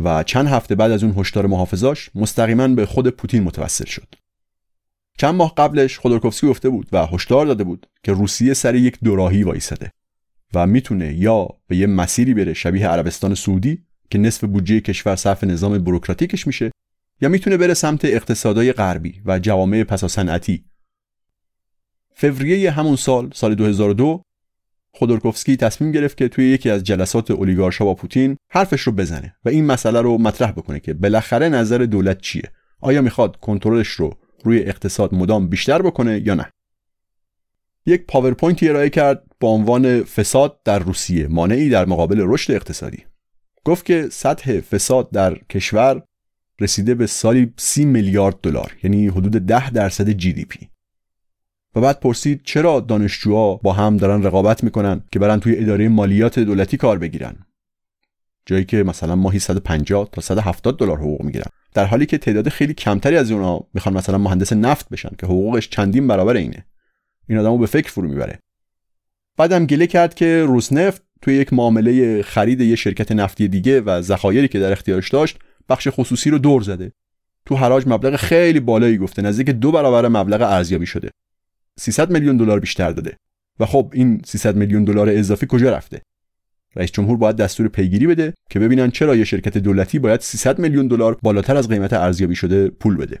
[0.00, 4.14] و چند هفته بعد از اون هشدار محافظاش مستقیما به خود پوتین متوسل شد.
[5.18, 9.42] چند ماه قبلش خودورکوفسکی گفته بود و هشدار داده بود که روسیه سر یک دوراهی
[9.42, 9.92] وایساده.
[10.56, 15.44] و می‌تونه یا به یه مسیری بره شبیه عربستان سعودی که نصف بودجه کشور صرف
[15.44, 16.70] نظام بروکراتیکش میشه
[17.20, 20.64] یا می‌تونه بره سمت اقتصادای غربی و جوامع پسا صنعتی
[22.14, 24.22] فوریه همون سال سال 2002
[24.94, 29.48] خودورکوفسکی تصمیم گرفت که توی یکی از جلسات اولیگارشا با پوتین حرفش رو بزنه و
[29.48, 34.58] این مسئله رو مطرح بکنه که بالاخره نظر دولت چیه؟ آیا می‌خواد کنترلش رو روی
[34.58, 36.50] اقتصاد مدام بیشتر بکنه یا نه؟
[37.86, 43.04] یک پاورپوینتی ارائه کرد با عنوان فساد در روسیه مانعی در مقابل رشد اقتصادی.
[43.64, 46.02] گفت که سطح فساد در کشور
[46.60, 50.68] رسیده به سالی سی میلیارد دلار یعنی حدود ده درصد GDP.
[51.74, 56.38] و بعد پرسید چرا دانشجوها با هم دارن رقابت می‌کنن که برن توی اداره مالیات
[56.38, 57.36] دولتی کار بگیرن؟
[58.46, 61.46] جایی که مثلا ماهی 150 تا 170 دلار حقوق می‌گیرن.
[61.74, 65.68] در حالی که تعداد خیلی کمتری از اونا می‌خوان مثلا مهندس نفت بشن که حقوقش
[65.68, 66.64] چندین برابر اینه.
[67.28, 68.38] این آدمو به فکر فرو می‌بره.
[69.36, 74.48] بعدم گله کرد که روسنفت توی یک معامله خرید یه شرکت نفتی دیگه و ذخایری
[74.48, 76.92] که در اختیارش داشت بخش خصوصی رو دور زده.
[77.46, 81.10] تو حراج مبلغ خیلی بالایی گفته نزدیک دو برابر مبلغ ارزیابی شده.
[81.78, 83.16] 300 میلیون دلار بیشتر داده.
[83.60, 86.02] و خب این 300 میلیون دلار اضافی کجا رفته؟
[86.76, 90.86] رئیس جمهور باید دستور پیگیری بده که ببینن چرا یه شرکت دولتی باید 300 میلیون
[90.88, 93.20] دلار بالاتر از قیمت ارزیابی شده پول بده.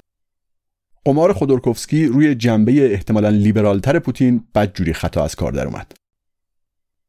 [1.06, 5.92] قمار خودورکوفسکی روی جنبه احتمالا لیبرالتر پوتین بدجوری خطا از کار در اومد.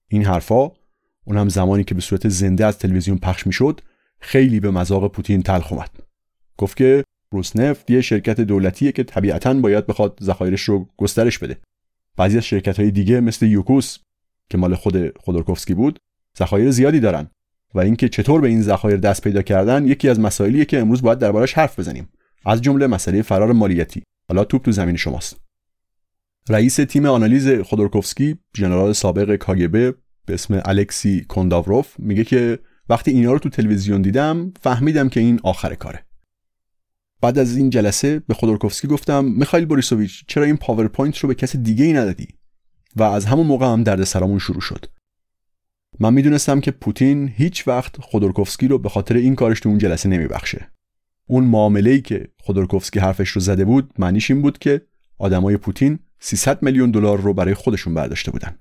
[0.08, 0.72] این حرفا
[1.26, 3.82] اونم زمانی که به صورت زنده از تلویزیون پخش می‌شد
[4.20, 5.90] خیلی به مذاق پوتین تلخ اومد.
[6.58, 11.58] گفت که روسنفت یه شرکت دولتیه که طبیعتا باید بخواد ذخایرش رو گسترش بده.
[12.18, 13.98] بعضی از شرکت های دیگه مثل یوکوس
[14.50, 16.00] که مال خود خودورکوفسکی بود
[16.40, 17.28] ذخایر زیادی دارن
[17.74, 21.20] و اینکه چطور به این ذخایر دست پیدا کردن یکی از مسائلیه که امروز باید
[21.20, 22.10] دربارش حرف بزنیم.
[22.46, 24.04] از جمله مسئله فرار مالیاتی.
[24.30, 25.38] حالا توپ تو زمین شماست.
[26.50, 29.96] رئیس تیم آنالیز خودورکوفسکی ژنرال سابق کاگبه
[30.26, 35.40] به اسم الکسی کونداوروف میگه که وقتی اینا رو تو تلویزیون دیدم فهمیدم که این
[35.44, 36.06] آخر کاره.
[37.22, 41.56] بعد از این جلسه به خودورکوفسکی گفتم میخائیل بوریسوویچ چرا این پاورپوینت رو به کس
[41.56, 42.28] دیگه ای ندادی؟
[42.96, 44.86] و از همون موقع هم درد سرامون شروع شد.
[46.00, 50.10] من می‌دونستم که پوتین هیچ وقت خودورکوفسکی رو به خاطر این کارش تو اون جلسه
[50.10, 50.72] نمیبخشه.
[51.28, 54.82] اون معامله که خودورکوفسکی حرفش رو زده بود معنیش این بود که
[55.18, 58.58] آدمای پوتین 300 میلیون دلار رو برای خودشون برداشته بودن.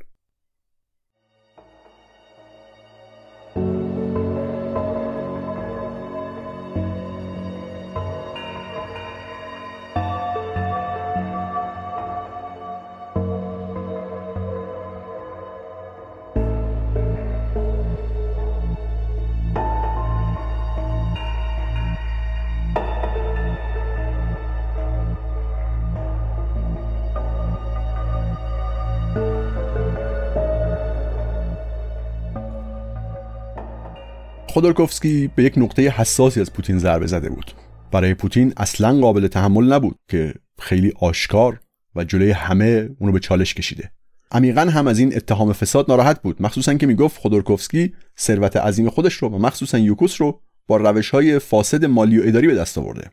[34.56, 37.52] خودورکوفسکی به یک نقطه حساسی از پوتین ضربه زده بود.
[37.92, 41.60] برای پوتین اصلا قابل تحمل نبود که خیلی آشکار
[41.96, 43.90] و جلوی همه اونو به چالش کشیده.
[44.32, 46.42] عمیقا هم از این اتهام فساد ناراحت بود.
[46.42, 51.38] مخصوصا که می‌گفت خودورکوفسکی ثروت عظیم خودش رو و مخصوصا یوکوس رو با روش های
[51.38, 53.10] فاسد مالی و اداری به دست آورده.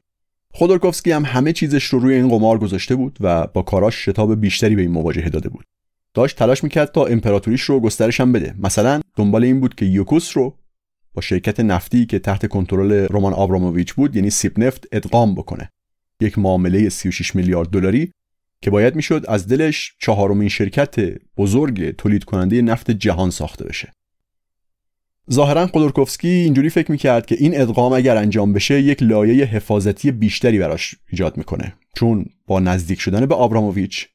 [0.53, 4.75] خودورکوفسکی هم همه چیزش رو روی این قمار گذاشته بود و با کاراش شتاب بیشتری
[4.75, 5.65] به این مواجهه داده بود.
[6.13, 8.56] داشت تلاش می‌کرد تا امپراتوریش رو گسترش هم بده.
[8.60, 10.58] مثلا دنبال این بود که یوکوس رو
[11.13, 15.69] با شرکت نفتی که تحت کنترل رومان آبراموویچ بود یعنی سیپ نفت ادغام بکنه.
[16.19, 18.12] یک معامله 36 میلیارد دلاری
[18.62, 20.95] که باید می‌شد از دلش چهارمین شرکت
[21.38, 23.93] بزرگ تولید کننده نفت جهان ساخته بشه.
[25.32, 30.60] ظاهرا خودورکوفسکی اینجوری فکر می‌کرد که این ادغام اگر انجام بشه یک لایه حفاظتی بیشتری
[30.60, 31.73] براش ایجاد می‌کنه.
[31.95, 34.08] چون با نزدیک شدن به آبراموویچ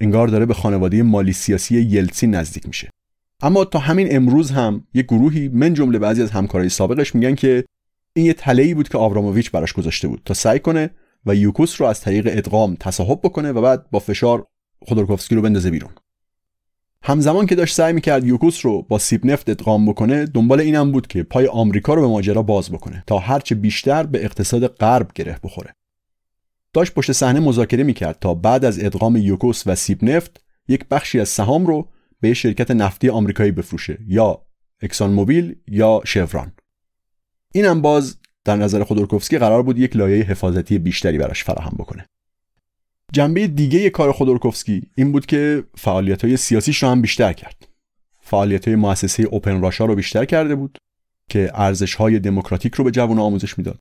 [0.00, 2.90] انگار داره به خانواده مالی سیاسی یلتسین نزدیک میشه.
[3.42, 7.64] اما تا همین امروز هم یک گروهی من جمله بعضی از همکارای سابقش میگن که
[8.12, 10.90] این یه تله بود که آبراموویچ براش گذاشته بود تا سعی کنه
[11.26, 14.46] و یوکوس رو از طریق ادغام تصاحب بکنه و بعد با فشار
[14.86, 15.90] خودورکوفسکی رو بندازه بیرون.
[17.02, 21.06] همزمان که داشت سعی می‌کرد یوکوس رو با سیب نفت ادغام بکنه دنبال اینم بود
[21.06, 25.38] که پای آمریکا رو به ماجرا باز بکنه تا هرچه بیشتر به اقتصاد غرب گره
[25.42, 25.72] بخوره.
[26.72, 31.20] داشت پشت صحنه مذاکره می‌کرد تا بعد از ادغام یوکوس و سیب نفت یک بخشی
[31.20, 31.88] از سهام رو
[32.20, 34.42] به شرکت نفتی آمریکایی بفروشه یا
[34.82, 36.52] اکسان موبیل یا شفران.
[37.54, 42.06] اینم باز در نظر خودورکوفسکی قرار بود یک لایه حفاظتی بیشتری براش فراهم بکنه.
[43.12, 47.68] جنبه دیگه کار خودورکوفسکی این بود که فعالیت های سیاسیش رو هم بیشتر کرد.
[48.20, 50.78] فعالیت های مؤسسه اوپن راشا رو بیشتر کرده بود
[51.30, 53.78] که ارزش های دموکراتیک رو به جوان آموزش می‌داد.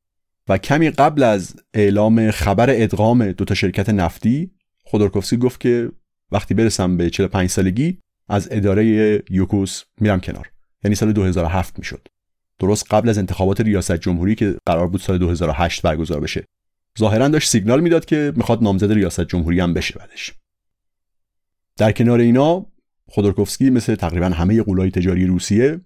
[0.50, 4.52] و کمی قبل از اعلام خبر ادغام دو تا شرکت نفتی
[4.84, 5.92] خودورکوفسکی گفت که
[6.32, 7.98] وقتی برسم به 45 سالگی
[8.30, 8.86] از اداره
[9.30, 10.52] یوکوس میرم کنار.
[10.84, 12.08] یعنی سال 2007 می‌شد.
[12.60, 16.46] درست قبل از انتخابات ریاست جمهوری که قرار بود سال 2008 برگزار بشه.
[17.00, 20.34] ظاهرا داشت سیگنال می‌داد که می‌خواد نامزد ریاست جمهوری هم بشه بعدش.
[21.78, 22.66] در کنار اینا
[23.08, 25.82] خودورکوفسکی مثل تقریبا همه قولای تجاری روسیه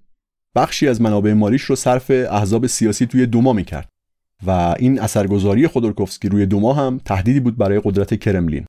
[0.55, 3.89] بخشی از منابع مالیش رو صرف احزاب سیاسی توی دوما می‌کرد
[4.45, 8.65] و این اثرگذاری خودورکوفسکی روی دوما هم تهدیدی بود برای قدرت کرملین.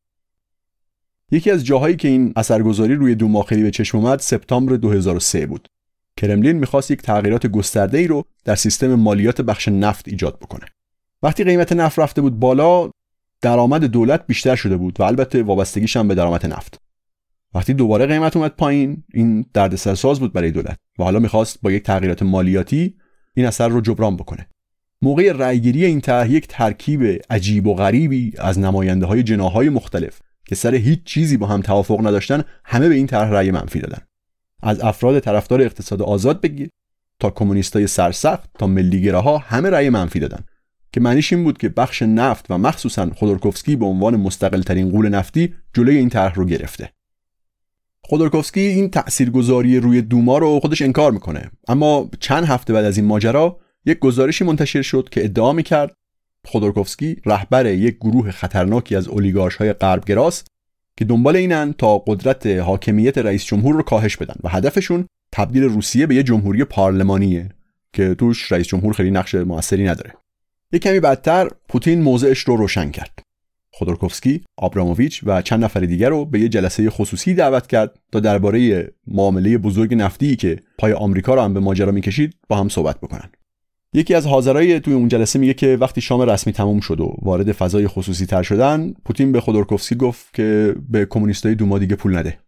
[1.31, 5.69] یکی از جاهایی که این اثرگذاری روی دوما خیلی به چشم اومد سپتامبر 2003 بود.
[6.17, 10.67] کرملین می‌خواست یک تغییرات گسترده ای رو در سیستم مالیات بخش نفت ایجاد بکنه.
[11.23, 12.91] وقتی قیمت نفت رفته بود بالا
[13.41, 16.81] درآمد دولت بیشتر شده بود و البته وابستگیش هم به درآمد نفت.
[17.55, 21.83] وقتی دوباره قیمت اومد پایین این دردسرساز بود برای دولت و حالا می‌خواست با یک
[21.83, 22.95] تغییرات مالیاتی
[23.35, 24.49] این اثر رو جبران بکنه.
[25.03, 30.57] موقع رأیگیری این طرح یک ترکیب عجیب و غریبی از نماینده های جناهای مختلف که
[30.57, 33.99] سر هیچ چیزی با هم توافق نداشتن همه به این طرح رأی منفی دادن.
[34.63, 36.69] از افراد طرفدار اقتصاد آزاد بگیر
[37.21, 40.45] تا کمونیستای سرسخت تا ملیگراها همه رأی منفی دادن.
[40.93, 45.09] که معنیش این بود که بخش نفت و مخصوصا خودورکوفسکی به عنوان مستقل ترین قول
[45.09, 46.93] نفتی جلوی این طرح رو گرفته.
[48.05, 51.51] خودورکوفسکی این تاثیرگذاری روی دوما رو خودش انکار می‌کنه.
[51.69, 55.97] اما چند هفته بعد از این ماجرا یک گزارشی منتشر شد که ادعا می‌کرد
[56.47, 60.47] خودورکوفسکی رهبر یک گروه خطرناکی از اولیگارش های غربگراست
[60.97, 66.07] که دنبال اینن تا قدرت حاکمیت رئیس جمهور رو کاهش بدن و هدفشون تبدیل روسیه
[66.07, 67.49] به یه جمهوری پارلمانیه
[67.93, 70.15] که توش رئیس جمهور خیلی نقش موثری نداره
[70.73, 73.19] یه کمی بعدتر پوتین موضعش رو روشن کرد
[73.73, 78.91] خودورکوفسکی، آبراموویچ و چند نفر دیگر رو به یه جلسه خصوصی دعوت کرد تا درباره
[79.07, 83.31] معامله بزرگ نفتی که پای آمریکا رو هم به ماجرا می‌کشید با هم صحبت بکنن.
[83.93, 87.53] یکی از حاضرای توی اون جلسه میگه که وقتی شام رسمی تموم شد و وارد
[87.53, 92.39] فضای خصوصی تر شدن پوتین به خودورکوفسکی گفت که به کمونیستای دوما دیگه پول نده.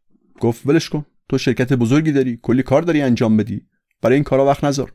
[0.40, 3.60] گفت ولش کن تو شرکت بزرگی داری کلی کار داری انجام بدی.
[4.02, 4.92] برای این کارا وقت نذار.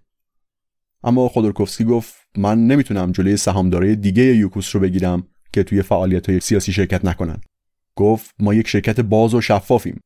[1.03, 6.39] اما خودورکوفسکی گفت من نمی‌تونم جلوی سهامدارای دیگه یوکوس رو بگیرم که توی فعالیت های
[6.39, 7.41] سیاسی شرکت نکنن.
[7.95, 9.99] گفت ما یک شرکت باز و شفافیم.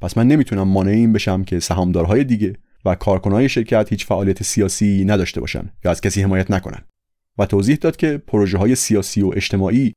[0.00, 2.52] پس من نمی‌تونم مانع این بشم که سهامدارهای دیگه
[2.84, 6.84] و کارکنای شرکت هیچ فعالیت سیاسی نداشته باشن یا از کسی حمایت نکنن
[7.38, 9.94] و توضیح داد که پروژه های سیاسی و اجتماعی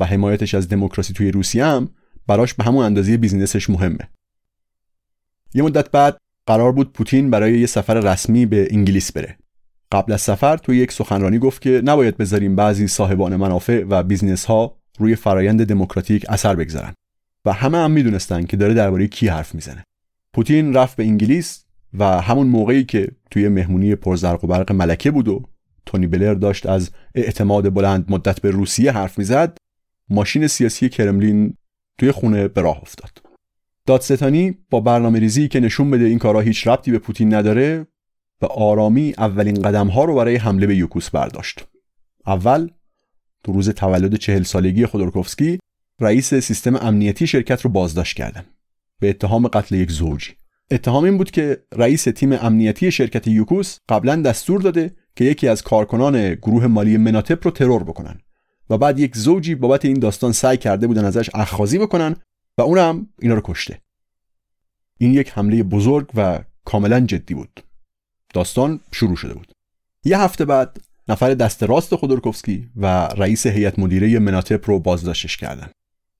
[0.00, 1.88] و حمایتش از دموکراسی توی روسیه هم
[2.26, 4.08] براش به همون اندازه بیزینسش مهمه.
[5.54, 9.38] یه مدت بعد قرار بود پوتین برای یه سفر رسمی به انگلیس بره.
[9.92, 14.44] قبل از سفر توی یک سخنرانی گفت که نباید بذاریم بعضی صاحبان منافع و بیزینس
[14.44, 16.94] ها روی فرایند دموکراتیک اثر بگذارن.
[17.44, 19.84] و همه هم می‌دونستن که داره درباره کی حرف می‌زنه.
[20.32, 21.65] پوتین رفت به انگلیس
[21.98, 25.42] و همون موقعی که توی مهمونی پرزرق و برق ملکه بود و
[25.86, 29.56] تونی بلر داشت از اعتماد بلند مدت به روسیه حرف می‌زد
[30.08, 31.56] ماشین سیاسی کرملین
[31.98, 33.10] توی خونه به راه افتاد.
[33.86, 37.86] دادستانی با برنامه ریزی که نشون بده این کارا هیچ ربطی به پوتین نداره
[38.40, 41.66] به آرامی اولین قدم ها رو برای حمله به یوکوس برداشت.
[42.26, 42.68] اول
[43.44, 45.58] تو روز تولد چهل سالگی خودورکوفسکی
[46.00, 48.44] رئیس سیستم امنیتی شرکت رو بازداشت کردن.
[49.00, 50.34] به اتهام قتل یک زوجی.
[50.70, 55.62] اتهام این بود که رئیس تیم امنیتی شرکت یوکوس قبلا دستور داده که یکی از
[55.62, 58.20] کارکنان گروه مالی مناتپ رو ترور بکنن
[58.70, 62.16] و بعد یک زوجی بابت این داستان سعی کرده بودن ازش اخخازی بکنن
[62.58, 63.80] و اونم اینا رو کشته.
[64.98, 67.60] این یک حمله بزرگ و کاملا جدی بود.
[68.34, 69.52] داستان شروع شده بود.
[70.04, 75.68] یه هفته بعد نفر دست راست خودورکوفسکی و رئیس هیئت مدیره مناتپ رو بازداشتش کردن.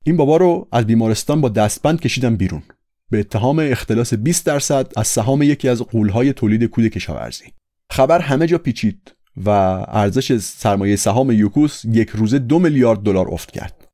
[0.04, 2.62] این بابا رو از بیمارستان با دستبند کشیدن بیرون.
[3.10, 7.44] به اتهام اختلاس 20 درصد از سهام یکی از قولهای تولید کود کشاورزی.
[7.90, 9.50] خبر همه جا پیچید و
[9.88, 13.88] ارزش سرمایه سهام یوکوس یک روزه دو میلیارد دلار افت کرد.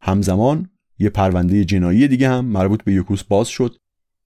[0.00, 3.76] همزمان یه پرونده جنایی دیگه هم مربوط به یوکوس باز شد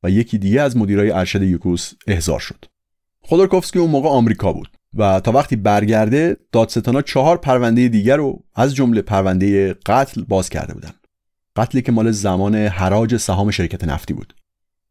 [0.02, 2.64] و یکی دیگه از مدیرای ارشد یوکوس احضار شد.
[3.22, 8.74] خودورکوفسکی اون موقع آمریکا بود و تا وقتی برگرده دادستانا چهار پرونده دیگر رو از
[8.74, 10.90] جمله پرونده قتل باز کرده بودن.
[11.56, 14.34] قتلی که مال زمان حراج سهام شرکت نفتی بود.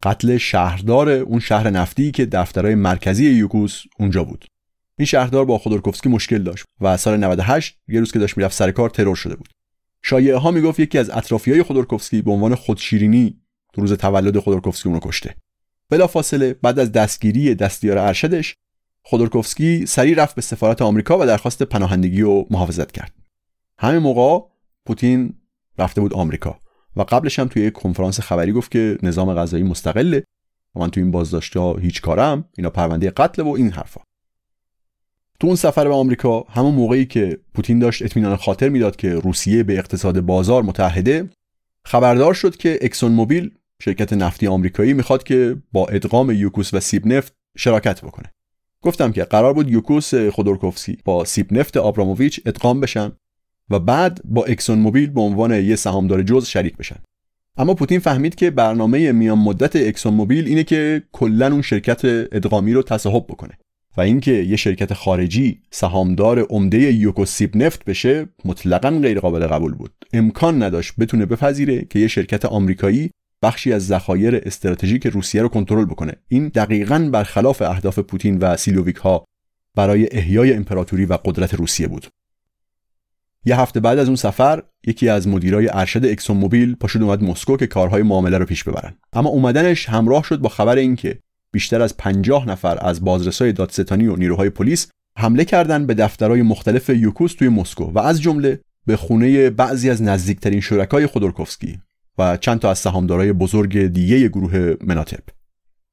[0.03, 4.45] قتل شهردار اون شهر نفتی که دفترهای مرکزی یوکوس اونجا بود.
[4.97, 8.71] این شهردار با خودورکوفسکی مشکل داشت و سال 98 یه روز که داشت می‌رفت سر
[8.71, 9.49] کار ترور شده بود.
[10.03, 13.41] شایعه ها می‌گفت یکی از اطرافیای خودورکوفسکی به عنوان خودشیرینی
[13.73, 15.35] تو روز تولد خودورکوفسکی اونو کشته.
[15.89, 18.55] بلافاصله بعد از دستگیری دستیار ارشدش
[19.03, 23.13] خودورکوفسکی سریع رفت به سفارت آمریکا و درخواست پناهندگی و محافظت کرد.
[23.79, 24.47] همین موقع
[24.85, 25.33] پوتین
[25.79, 26.59] رفته بود آمریکا.
[26.95, 30.23] و قبلش هم توی یک کنفرانس خبری گفت که نظام غذایی مستقله
[30.75, 34.01] و من تو این بازداشتها هیچ کارم اینا پرونده قتل و این حرفا.
[35.39, 39.63] تو اون سفر به آمریکا همون موقعی که پوتین داشت اطمینان خاطر می‌داد که روسیه
[39.63, 41.29] به اقتصاد بازار متحده
[41.85, 43.51] خبردار شد که اکسون موبیل
[43.81, 48.31] شرکت نفتی آمریکایی می‌خواد که با ادغام یوکوس و سیب نفت شراکت بکنه.
[48.81, 53.11] گفتم که قرار بود یوکوس خودورکوفسکی با سیب نفت آبراموویچ ادغام بشن.
[53.69, 56.97] و بعد با اکسون موبیل به عنوان یه سهامدار جزء شریک بشن.
[57.57, 62.73] اما پوتین فهمید که برنامه میان مدت اکسون موبیل اینه که کلا اون شرکت ادغامی
[62.73, 63.57] رو تصاحب بکنه
[63.97, 69.73] و اینکه یه شرکت خارجی سهامدار عمده یوکوس سیب نفت بشه مطلقا غیر قابل قبول
[69.73, 69.91] بود.
[70.13, 73.11] امکان نداشت بتونه بپذیره که یه شرکت آمریکایی
[73.41, 76.13] بخشی از ذخایر استراتژیک روسیه رو کنترل بکنه.
[76.27, 79.25] این دقیقا برخلاف اهداف پوتین و سیلوویک ها
[79.75, 82.07] برای احیای امپراتوری و قدرت روسیه بود.
[83.45, 87.57] یه هفته بعد از اون سفر یکی از مدیرای ارشد اکسون موبیل پاشد اومد مسکو
[87.57, 88.93] که کارهای معامله رو پیش ببرن.
[89.13, 91.19] اما اومدنش همراه شد با خبر اینکه
[91.51, 94.87] بیشتر از 50 نفر از بازرسای دادستانی و نیروهای پلیس
[95.17, 100.01] حمله کردند به دفترهای مختلف یوکوس توی مسکو و از جمله به خونه بعضی از
[100.01, 101.79] نزدیکترین شرکای خودورکوفسکی
[102.17, 105.23] و چند تا از سهامدارای بزرگ دیگه گروه مناتپ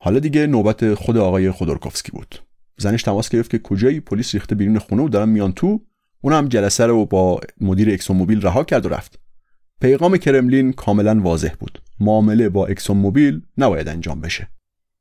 [0.02, 2.42] حالا دیگه نوبت خود آقای خودورکوفسکی بود.
[2.78, 5.80] زنش تماس گرفت که کجایی؟ پلیس ریخته بیرون خونه و دارن میان تو.
[6.26, 9.18] اون هم جلسه رو با مدیر اکسون موبیل رها کرد و رفت.
[9.80, 11.82] پیغام کرملین کاملا واضح بود.
[12.00, 14.48] معامله با اکسون موبیل نباید انجام بشه.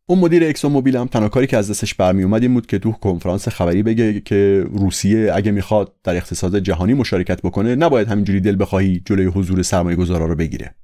[0.09, 2.80] اون مدیر اکسون موبیل هم تنها کاری که از دستش برمی اومد این بود که
[2.80, 8.39] تو کنفرانس خبری بگه که روسیه اگه می‌خواد در اقتصاد جهانی مشارکت بکنه نباید همینجوری
[8.39, 10.76] دل بخواهی جلوی حضور سرمایه گذارا رو بگیره.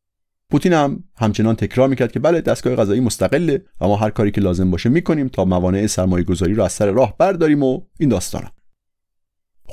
[0.50, 4.42] پوتین هم همچنان تکرار می‌کرد که بله دستگاه غذایی مستقله و ما هر کاری که
[4.42, 8.52] لازم باشه می‌کنیم تا موانع سرمایه گذاری رو از سر راه برداریم و این داستانم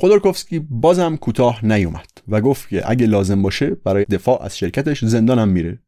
[0.01, 5.49] خودورکوفسکی بازم کوتاه نیومد و گفت که اگه لازم باشه برای دفاع از شرکتش زندانم
[5.49, 5.83] میره.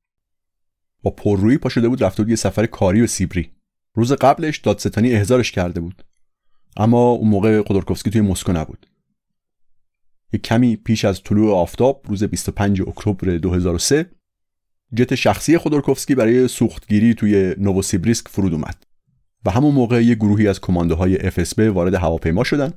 [1.02, 3.50] با پررویی پا شده بود رفته بود سفر کاری و سیبری.
[3.94, 6.04] روز قبلش دادستانی احضارش کرده بود.
[6.76, 8.86] اما اون موقع خودورکوفسکی توی مسکو نبود.
[10.32, 14.10] یه کمی پیش از طلوع آفتاب روز 25 اکتبر 2003
[14.96, 18.84] جت شخصی خودورکوفسکی برای سوختگیری توی نووسیبریسک فرود اومد.
[19.44, 22.72] و همون موقع یه گروهی از کماندوهای FSB وارد هواپیما شدن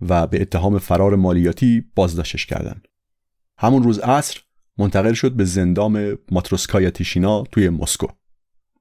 [0.00, 2.88] و به اتهام فرار مالیاتی بازداشتش کردند.
[3.58, 4.40] همون روز عصر
[4.78, 8.06] منتقل شد به زندام ماتروسکایا تیشینا توی مسکو.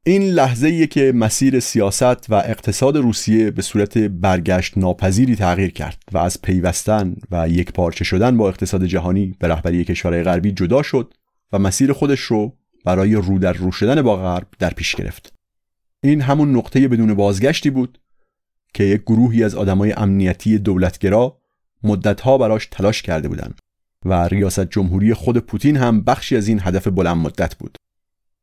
[0.05, 6.17] این لحظه که مسیر سیاست و اقتصاد روسیه به صورت برگشت ناپذیری تغییر کرد و
[6.17, 11.13] از پیوستن و یک پارچه شدن با اقتصاد جهانی به رهبری کشورهای غربی جدا شد
[11.51, 15.33] و مسیر خودش رو برای رو در رو شدن با غرب در پیش گرفت.
[16.03, 17.99] این همون نقطه بدون بازگشتی بود
[18.73, 21.37] که یک گروهی از آدمای امنیتی دولتگرا
[21.83, 23.59] مدتها براش تلاش کرده بودند
[24.05, 27.77] و ریاست جمهوری خود پوتین هم بخشی از این هدف بلند مدت بود.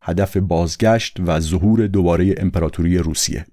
[0.02, 3.46] هدف بازگشت و ظهور دوباره امپراتوری روسیه.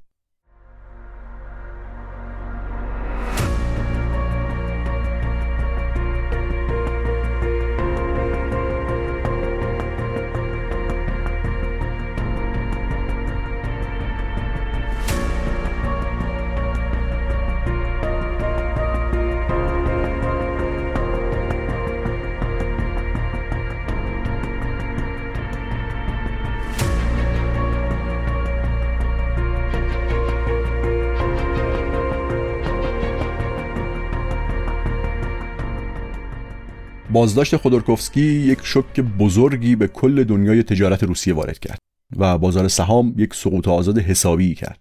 [37.18, 41.80] بازداشت خودورکوفسکی یک شک بزرگی به کل دنیای تجارت روسیه وارد کرد
[42.18, 44.80] و بازار سهام یک سقوط آزاد حسابی کرد.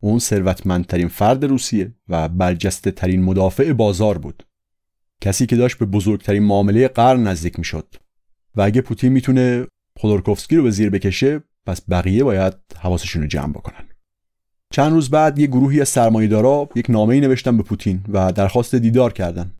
[0.00, 4.42] اون ثروتمندترین فرد روسیه و برجسته ترین مدافع بازار بود.
[5.20, 7.94] کسی که داشت به بزرگترین معامله قرن نزدیک می‌شد
[8.56, 9.66] و اگه پوتین می‌تونه
[9.96, 13.84] خودورکوفسکی رو به زیر بکشه پس بقیه باید حواسشون رو جمع بکنن
[14.72, 19.12] چند روز بعد یه گروهی از سرمایه‌دارا یک نامه‌ای نوشتن به پوتین و درخواست دیدار
[19.12, 19.52] کردن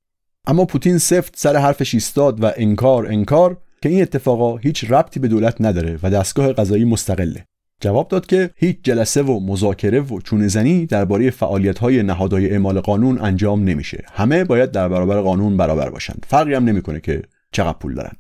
[0.47, 5.29] اما پوتین سفت سر حرفش ایستاد و انکار انکار که این اتفاقا هیچ ربطی به
[5.29, 7.45] دولت نداره و دستگاه قضایی مستقله.
[7.81, 13.19] جواب داد که هیچ جلسه و مذاکره و چونه زنی درباره فعالیت‌های نهادهای اعمال قانون
[13.21, 14.05] انجام نمیشه.
[14.13, 16.27] همه باید در برابر قانون برابر باشند.
[16.29, 17.23] فرقی هم نمی‌کنه که
[17.53, 18.13] چقدر پول دارن.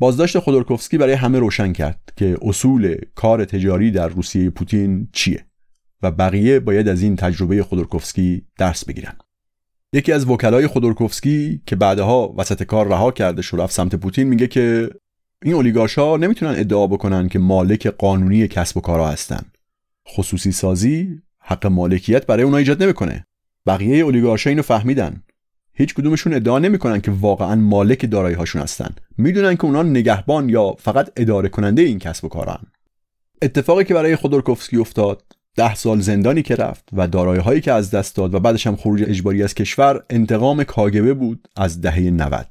[0.00, 5.44] بازداشت خودورکوفسکی برای همه روشن کرد که اصول کار تجاری در روسیه پوتین چیه
[6.02, 9.16] و بقیه باید از این تجربه خودورکوفسکی درس بگیرن.
[9.94, 14.46] یکی از وکلای خودورکوفسکی که بعدها وسط کار رها کرده شد رفت سمت پوتین میگه
[14.46, 14.90] که
[15.42, 19.42] این اولیگارشا نمی‌تونن ادعا بکنن که مالک قانونی کسب و کارها هستن.
[20.08, 23.26] خصوصی سازی حق مالکیت برای اونها ایجاد نمی‌کنه.
[23.66, 25.22] بقیه اولیگارشا اینو فهمیدن.
[25.74, 28.94] هیچ کدومشون ادعا نمی‌کنن که واقعا مالک دارایی هاشون هستن.
[29.18, 32.58] می‌دونن که اونا نگهبان یا فقط اداره کننده این کسب و کارن
[33.42, 35.22] اتفاقی که برای خودورکوفسکی افتاد
[35.56, 38.76] ده سال زندانی که رفت و دارایی هایی که از دست داد و بعدش هم
[38.76, 42.46] خروج اجباری از کشور انتقام کاگبه بود از دهه 90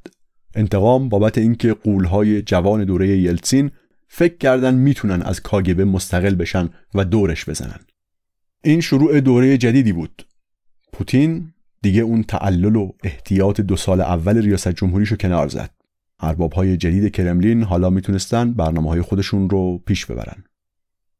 [0.55, 3.71] انتقام بابت اینکه قولهای جوان دوره یلتسین
[4.07, 7.79] فکر کردن می‌تونن از کاگبه مستقل بشن و دورش بزنن.
[8.63, 10.25] این شروع دوره جدیدی بود.
[10.93, 15.69] پوتین دیگه اون تعلل و احتیاط دو سال اول ریاست جمهوریشو کنار زد.
[16.19, 20.43] ارباب های جدید کرملین حالا می‌تونستن برنامه های خودشون رو پیش ببرن.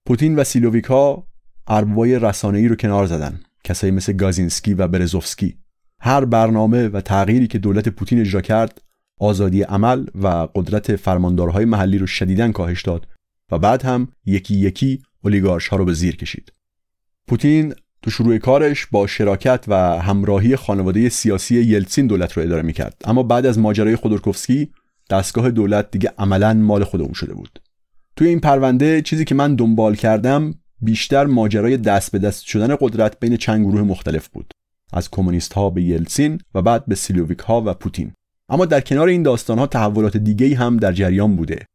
[0.05, 1.27] پوتین و سیلوویکا
[1.67, 3.39] اربابای رسانه‌ای رو کنار زدن.
[3.63, 5.57] کسایی مثل گازینسکی و برزوفسکی.
[5.99, 8.81] هر برنامه و تغییری که دولت پوتین اجرا کرد
[9.19, 13.07] آزادی عمل و قدرت فرماندارهای محلی رو شدیداً کاهش داد
[13.51, 16.53] و بعد هم یکی یکی اولیگارش ها رو به زیر کشید.
[17.27, 23.01] پوتین تو شروع کارش با شراکت و همراهی خانواده سیاسی یلتسین دولت رو اداره می‌کرد.
[23.05, 24.71] اما بعد از ماجرای خودورکوفسکی
[25.09, 27.59] دستگاه دولت دیگه عملا مال خودمون شده بود.
[28.15, 30.53] توی این پرونده چیزی که من دنبال کردم
[30.83, 34.51] بیشتر ماجرای دست به دست شدن قدرت بین چند گروه مختلف بود.
[34.93, 38.13] از کمونیست ها به یلسین و بعد به سیلوویک ها و پوتین.
[38.49, 41.65] اما در کنار این داستان ها تحولات دیگه هم در جریان بوده.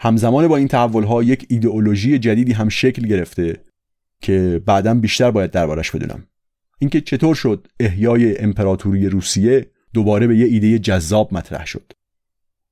[0.00, 3.56] همزمان با این تحول ها یک ایدئولوژی جدیدی هم شکل گرفته
[4.22, 6.26] که بعدا بیشتر باید دربارش بدونم.
[6.78, 11.92] اینکه چطور شد احیای امپراتوری روسیه دوباره به یه ایده جذاب مطرح شد.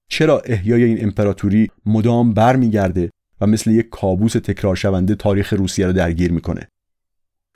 [0.08, 3.10] چرا احیای این امپراتوری مدام برمیگرده
[3.40, 6.68] و مثل یک کابوس تکرار شونده تاریخ روسیه رو درگیر می‌کنه.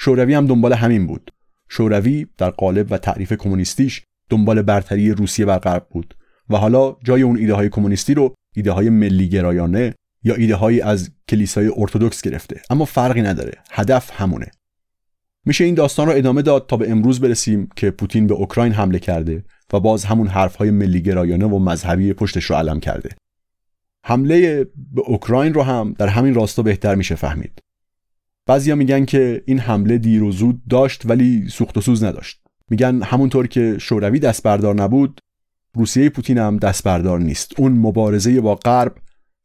[0.01, 1.31] شوروی هم دنبال همین بود.
[1.69, 6.15] شوروی در قالب و تعریف کمونیستیش دنبال برتری روسیه بر غرب بود
[6.51, 10.81] و حالا جای اون ایده های کمونیستی رو ایده های ملی گرایانه یا ایده های
[10.81, 12.61] از کلیسای ارتودکس گرفته.
[12.71, 13.53] اما فرقی نداره.
[13.71, 14.51] هدف همونه.
[15.47, 18.99] میشه این داستان رو ادامه داد تا به امروز برسیم که پوتین به اوکراین حمله
[18.99, 23.11] کرده و باز همون حرف های ملی گرایانه و مذهبی پشتش رو علم کرده.
[24.05, 27.59] حمله به اوکراین رو هم در همین راستا بهتر میشه فهمید.
[28.47, 32.41] بعضیا میگن که این حمله دیر و زود داشت ولی سوخت و سوز نداشت.
[32.71, 35.21] میگن همونطور که شوروی دست بردار نبود
[35.75, 37.61] روسیه پوتین هم دست بردار نیست.
[37.61, 38.95] اون مبارزه با غرب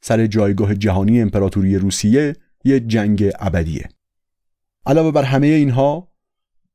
[0.02, 3.90] سر جایگاه جهانی امپراتوری روسیه یه جنگ ابدیه.
[4.86, 6.08] علاوه بر همه اینها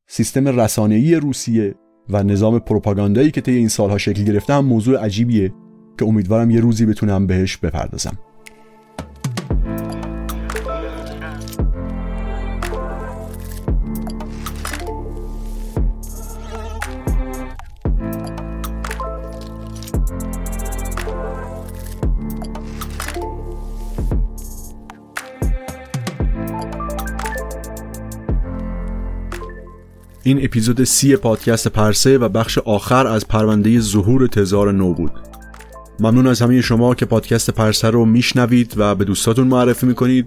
[0.07, 1.75] سیستم رسانه‌ای روسیه
[2.09, 5.53] و نظام پروپاگاندایی که طی این سالها شکل گرفته هم موضوع عجیبیه.
[5.99, 8.19] که امیدوارم یه روزی بتونم بهش بپردازم.
[30.25, 35.32] این اپیزود سی پادکست پرسه و بخش آخر از پرونده ظهور تزار نو بود.
[36.03, 40.27] ممنون از همه شما که پادکست پرسه رو میشنوید و به دوستاتون معرفی می‌کنید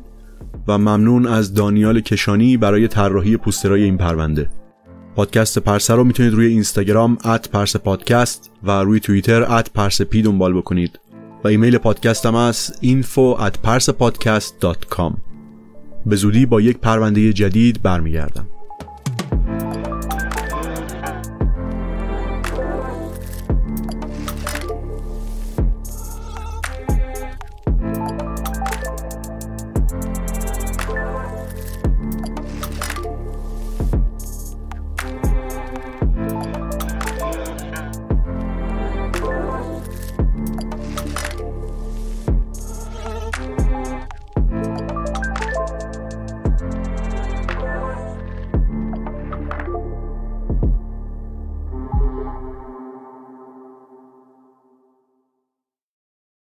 [0.67, 4.49] و ممنون از دانیال کشانی برای طراحی پوسترای این پرونده.
[5.15, 10.21] پادکست پرسه رو می‌تونید روی اینستاگرام at پرسه پادکست و روی توییتر at پرسه پی
[10.21, 10.99] دنبال بکنید.
[11.43, 13.57] و ایمیل پادکستم از info at
[16.05, 18.47] به زودی با یک پرونده جدید برمیگردم.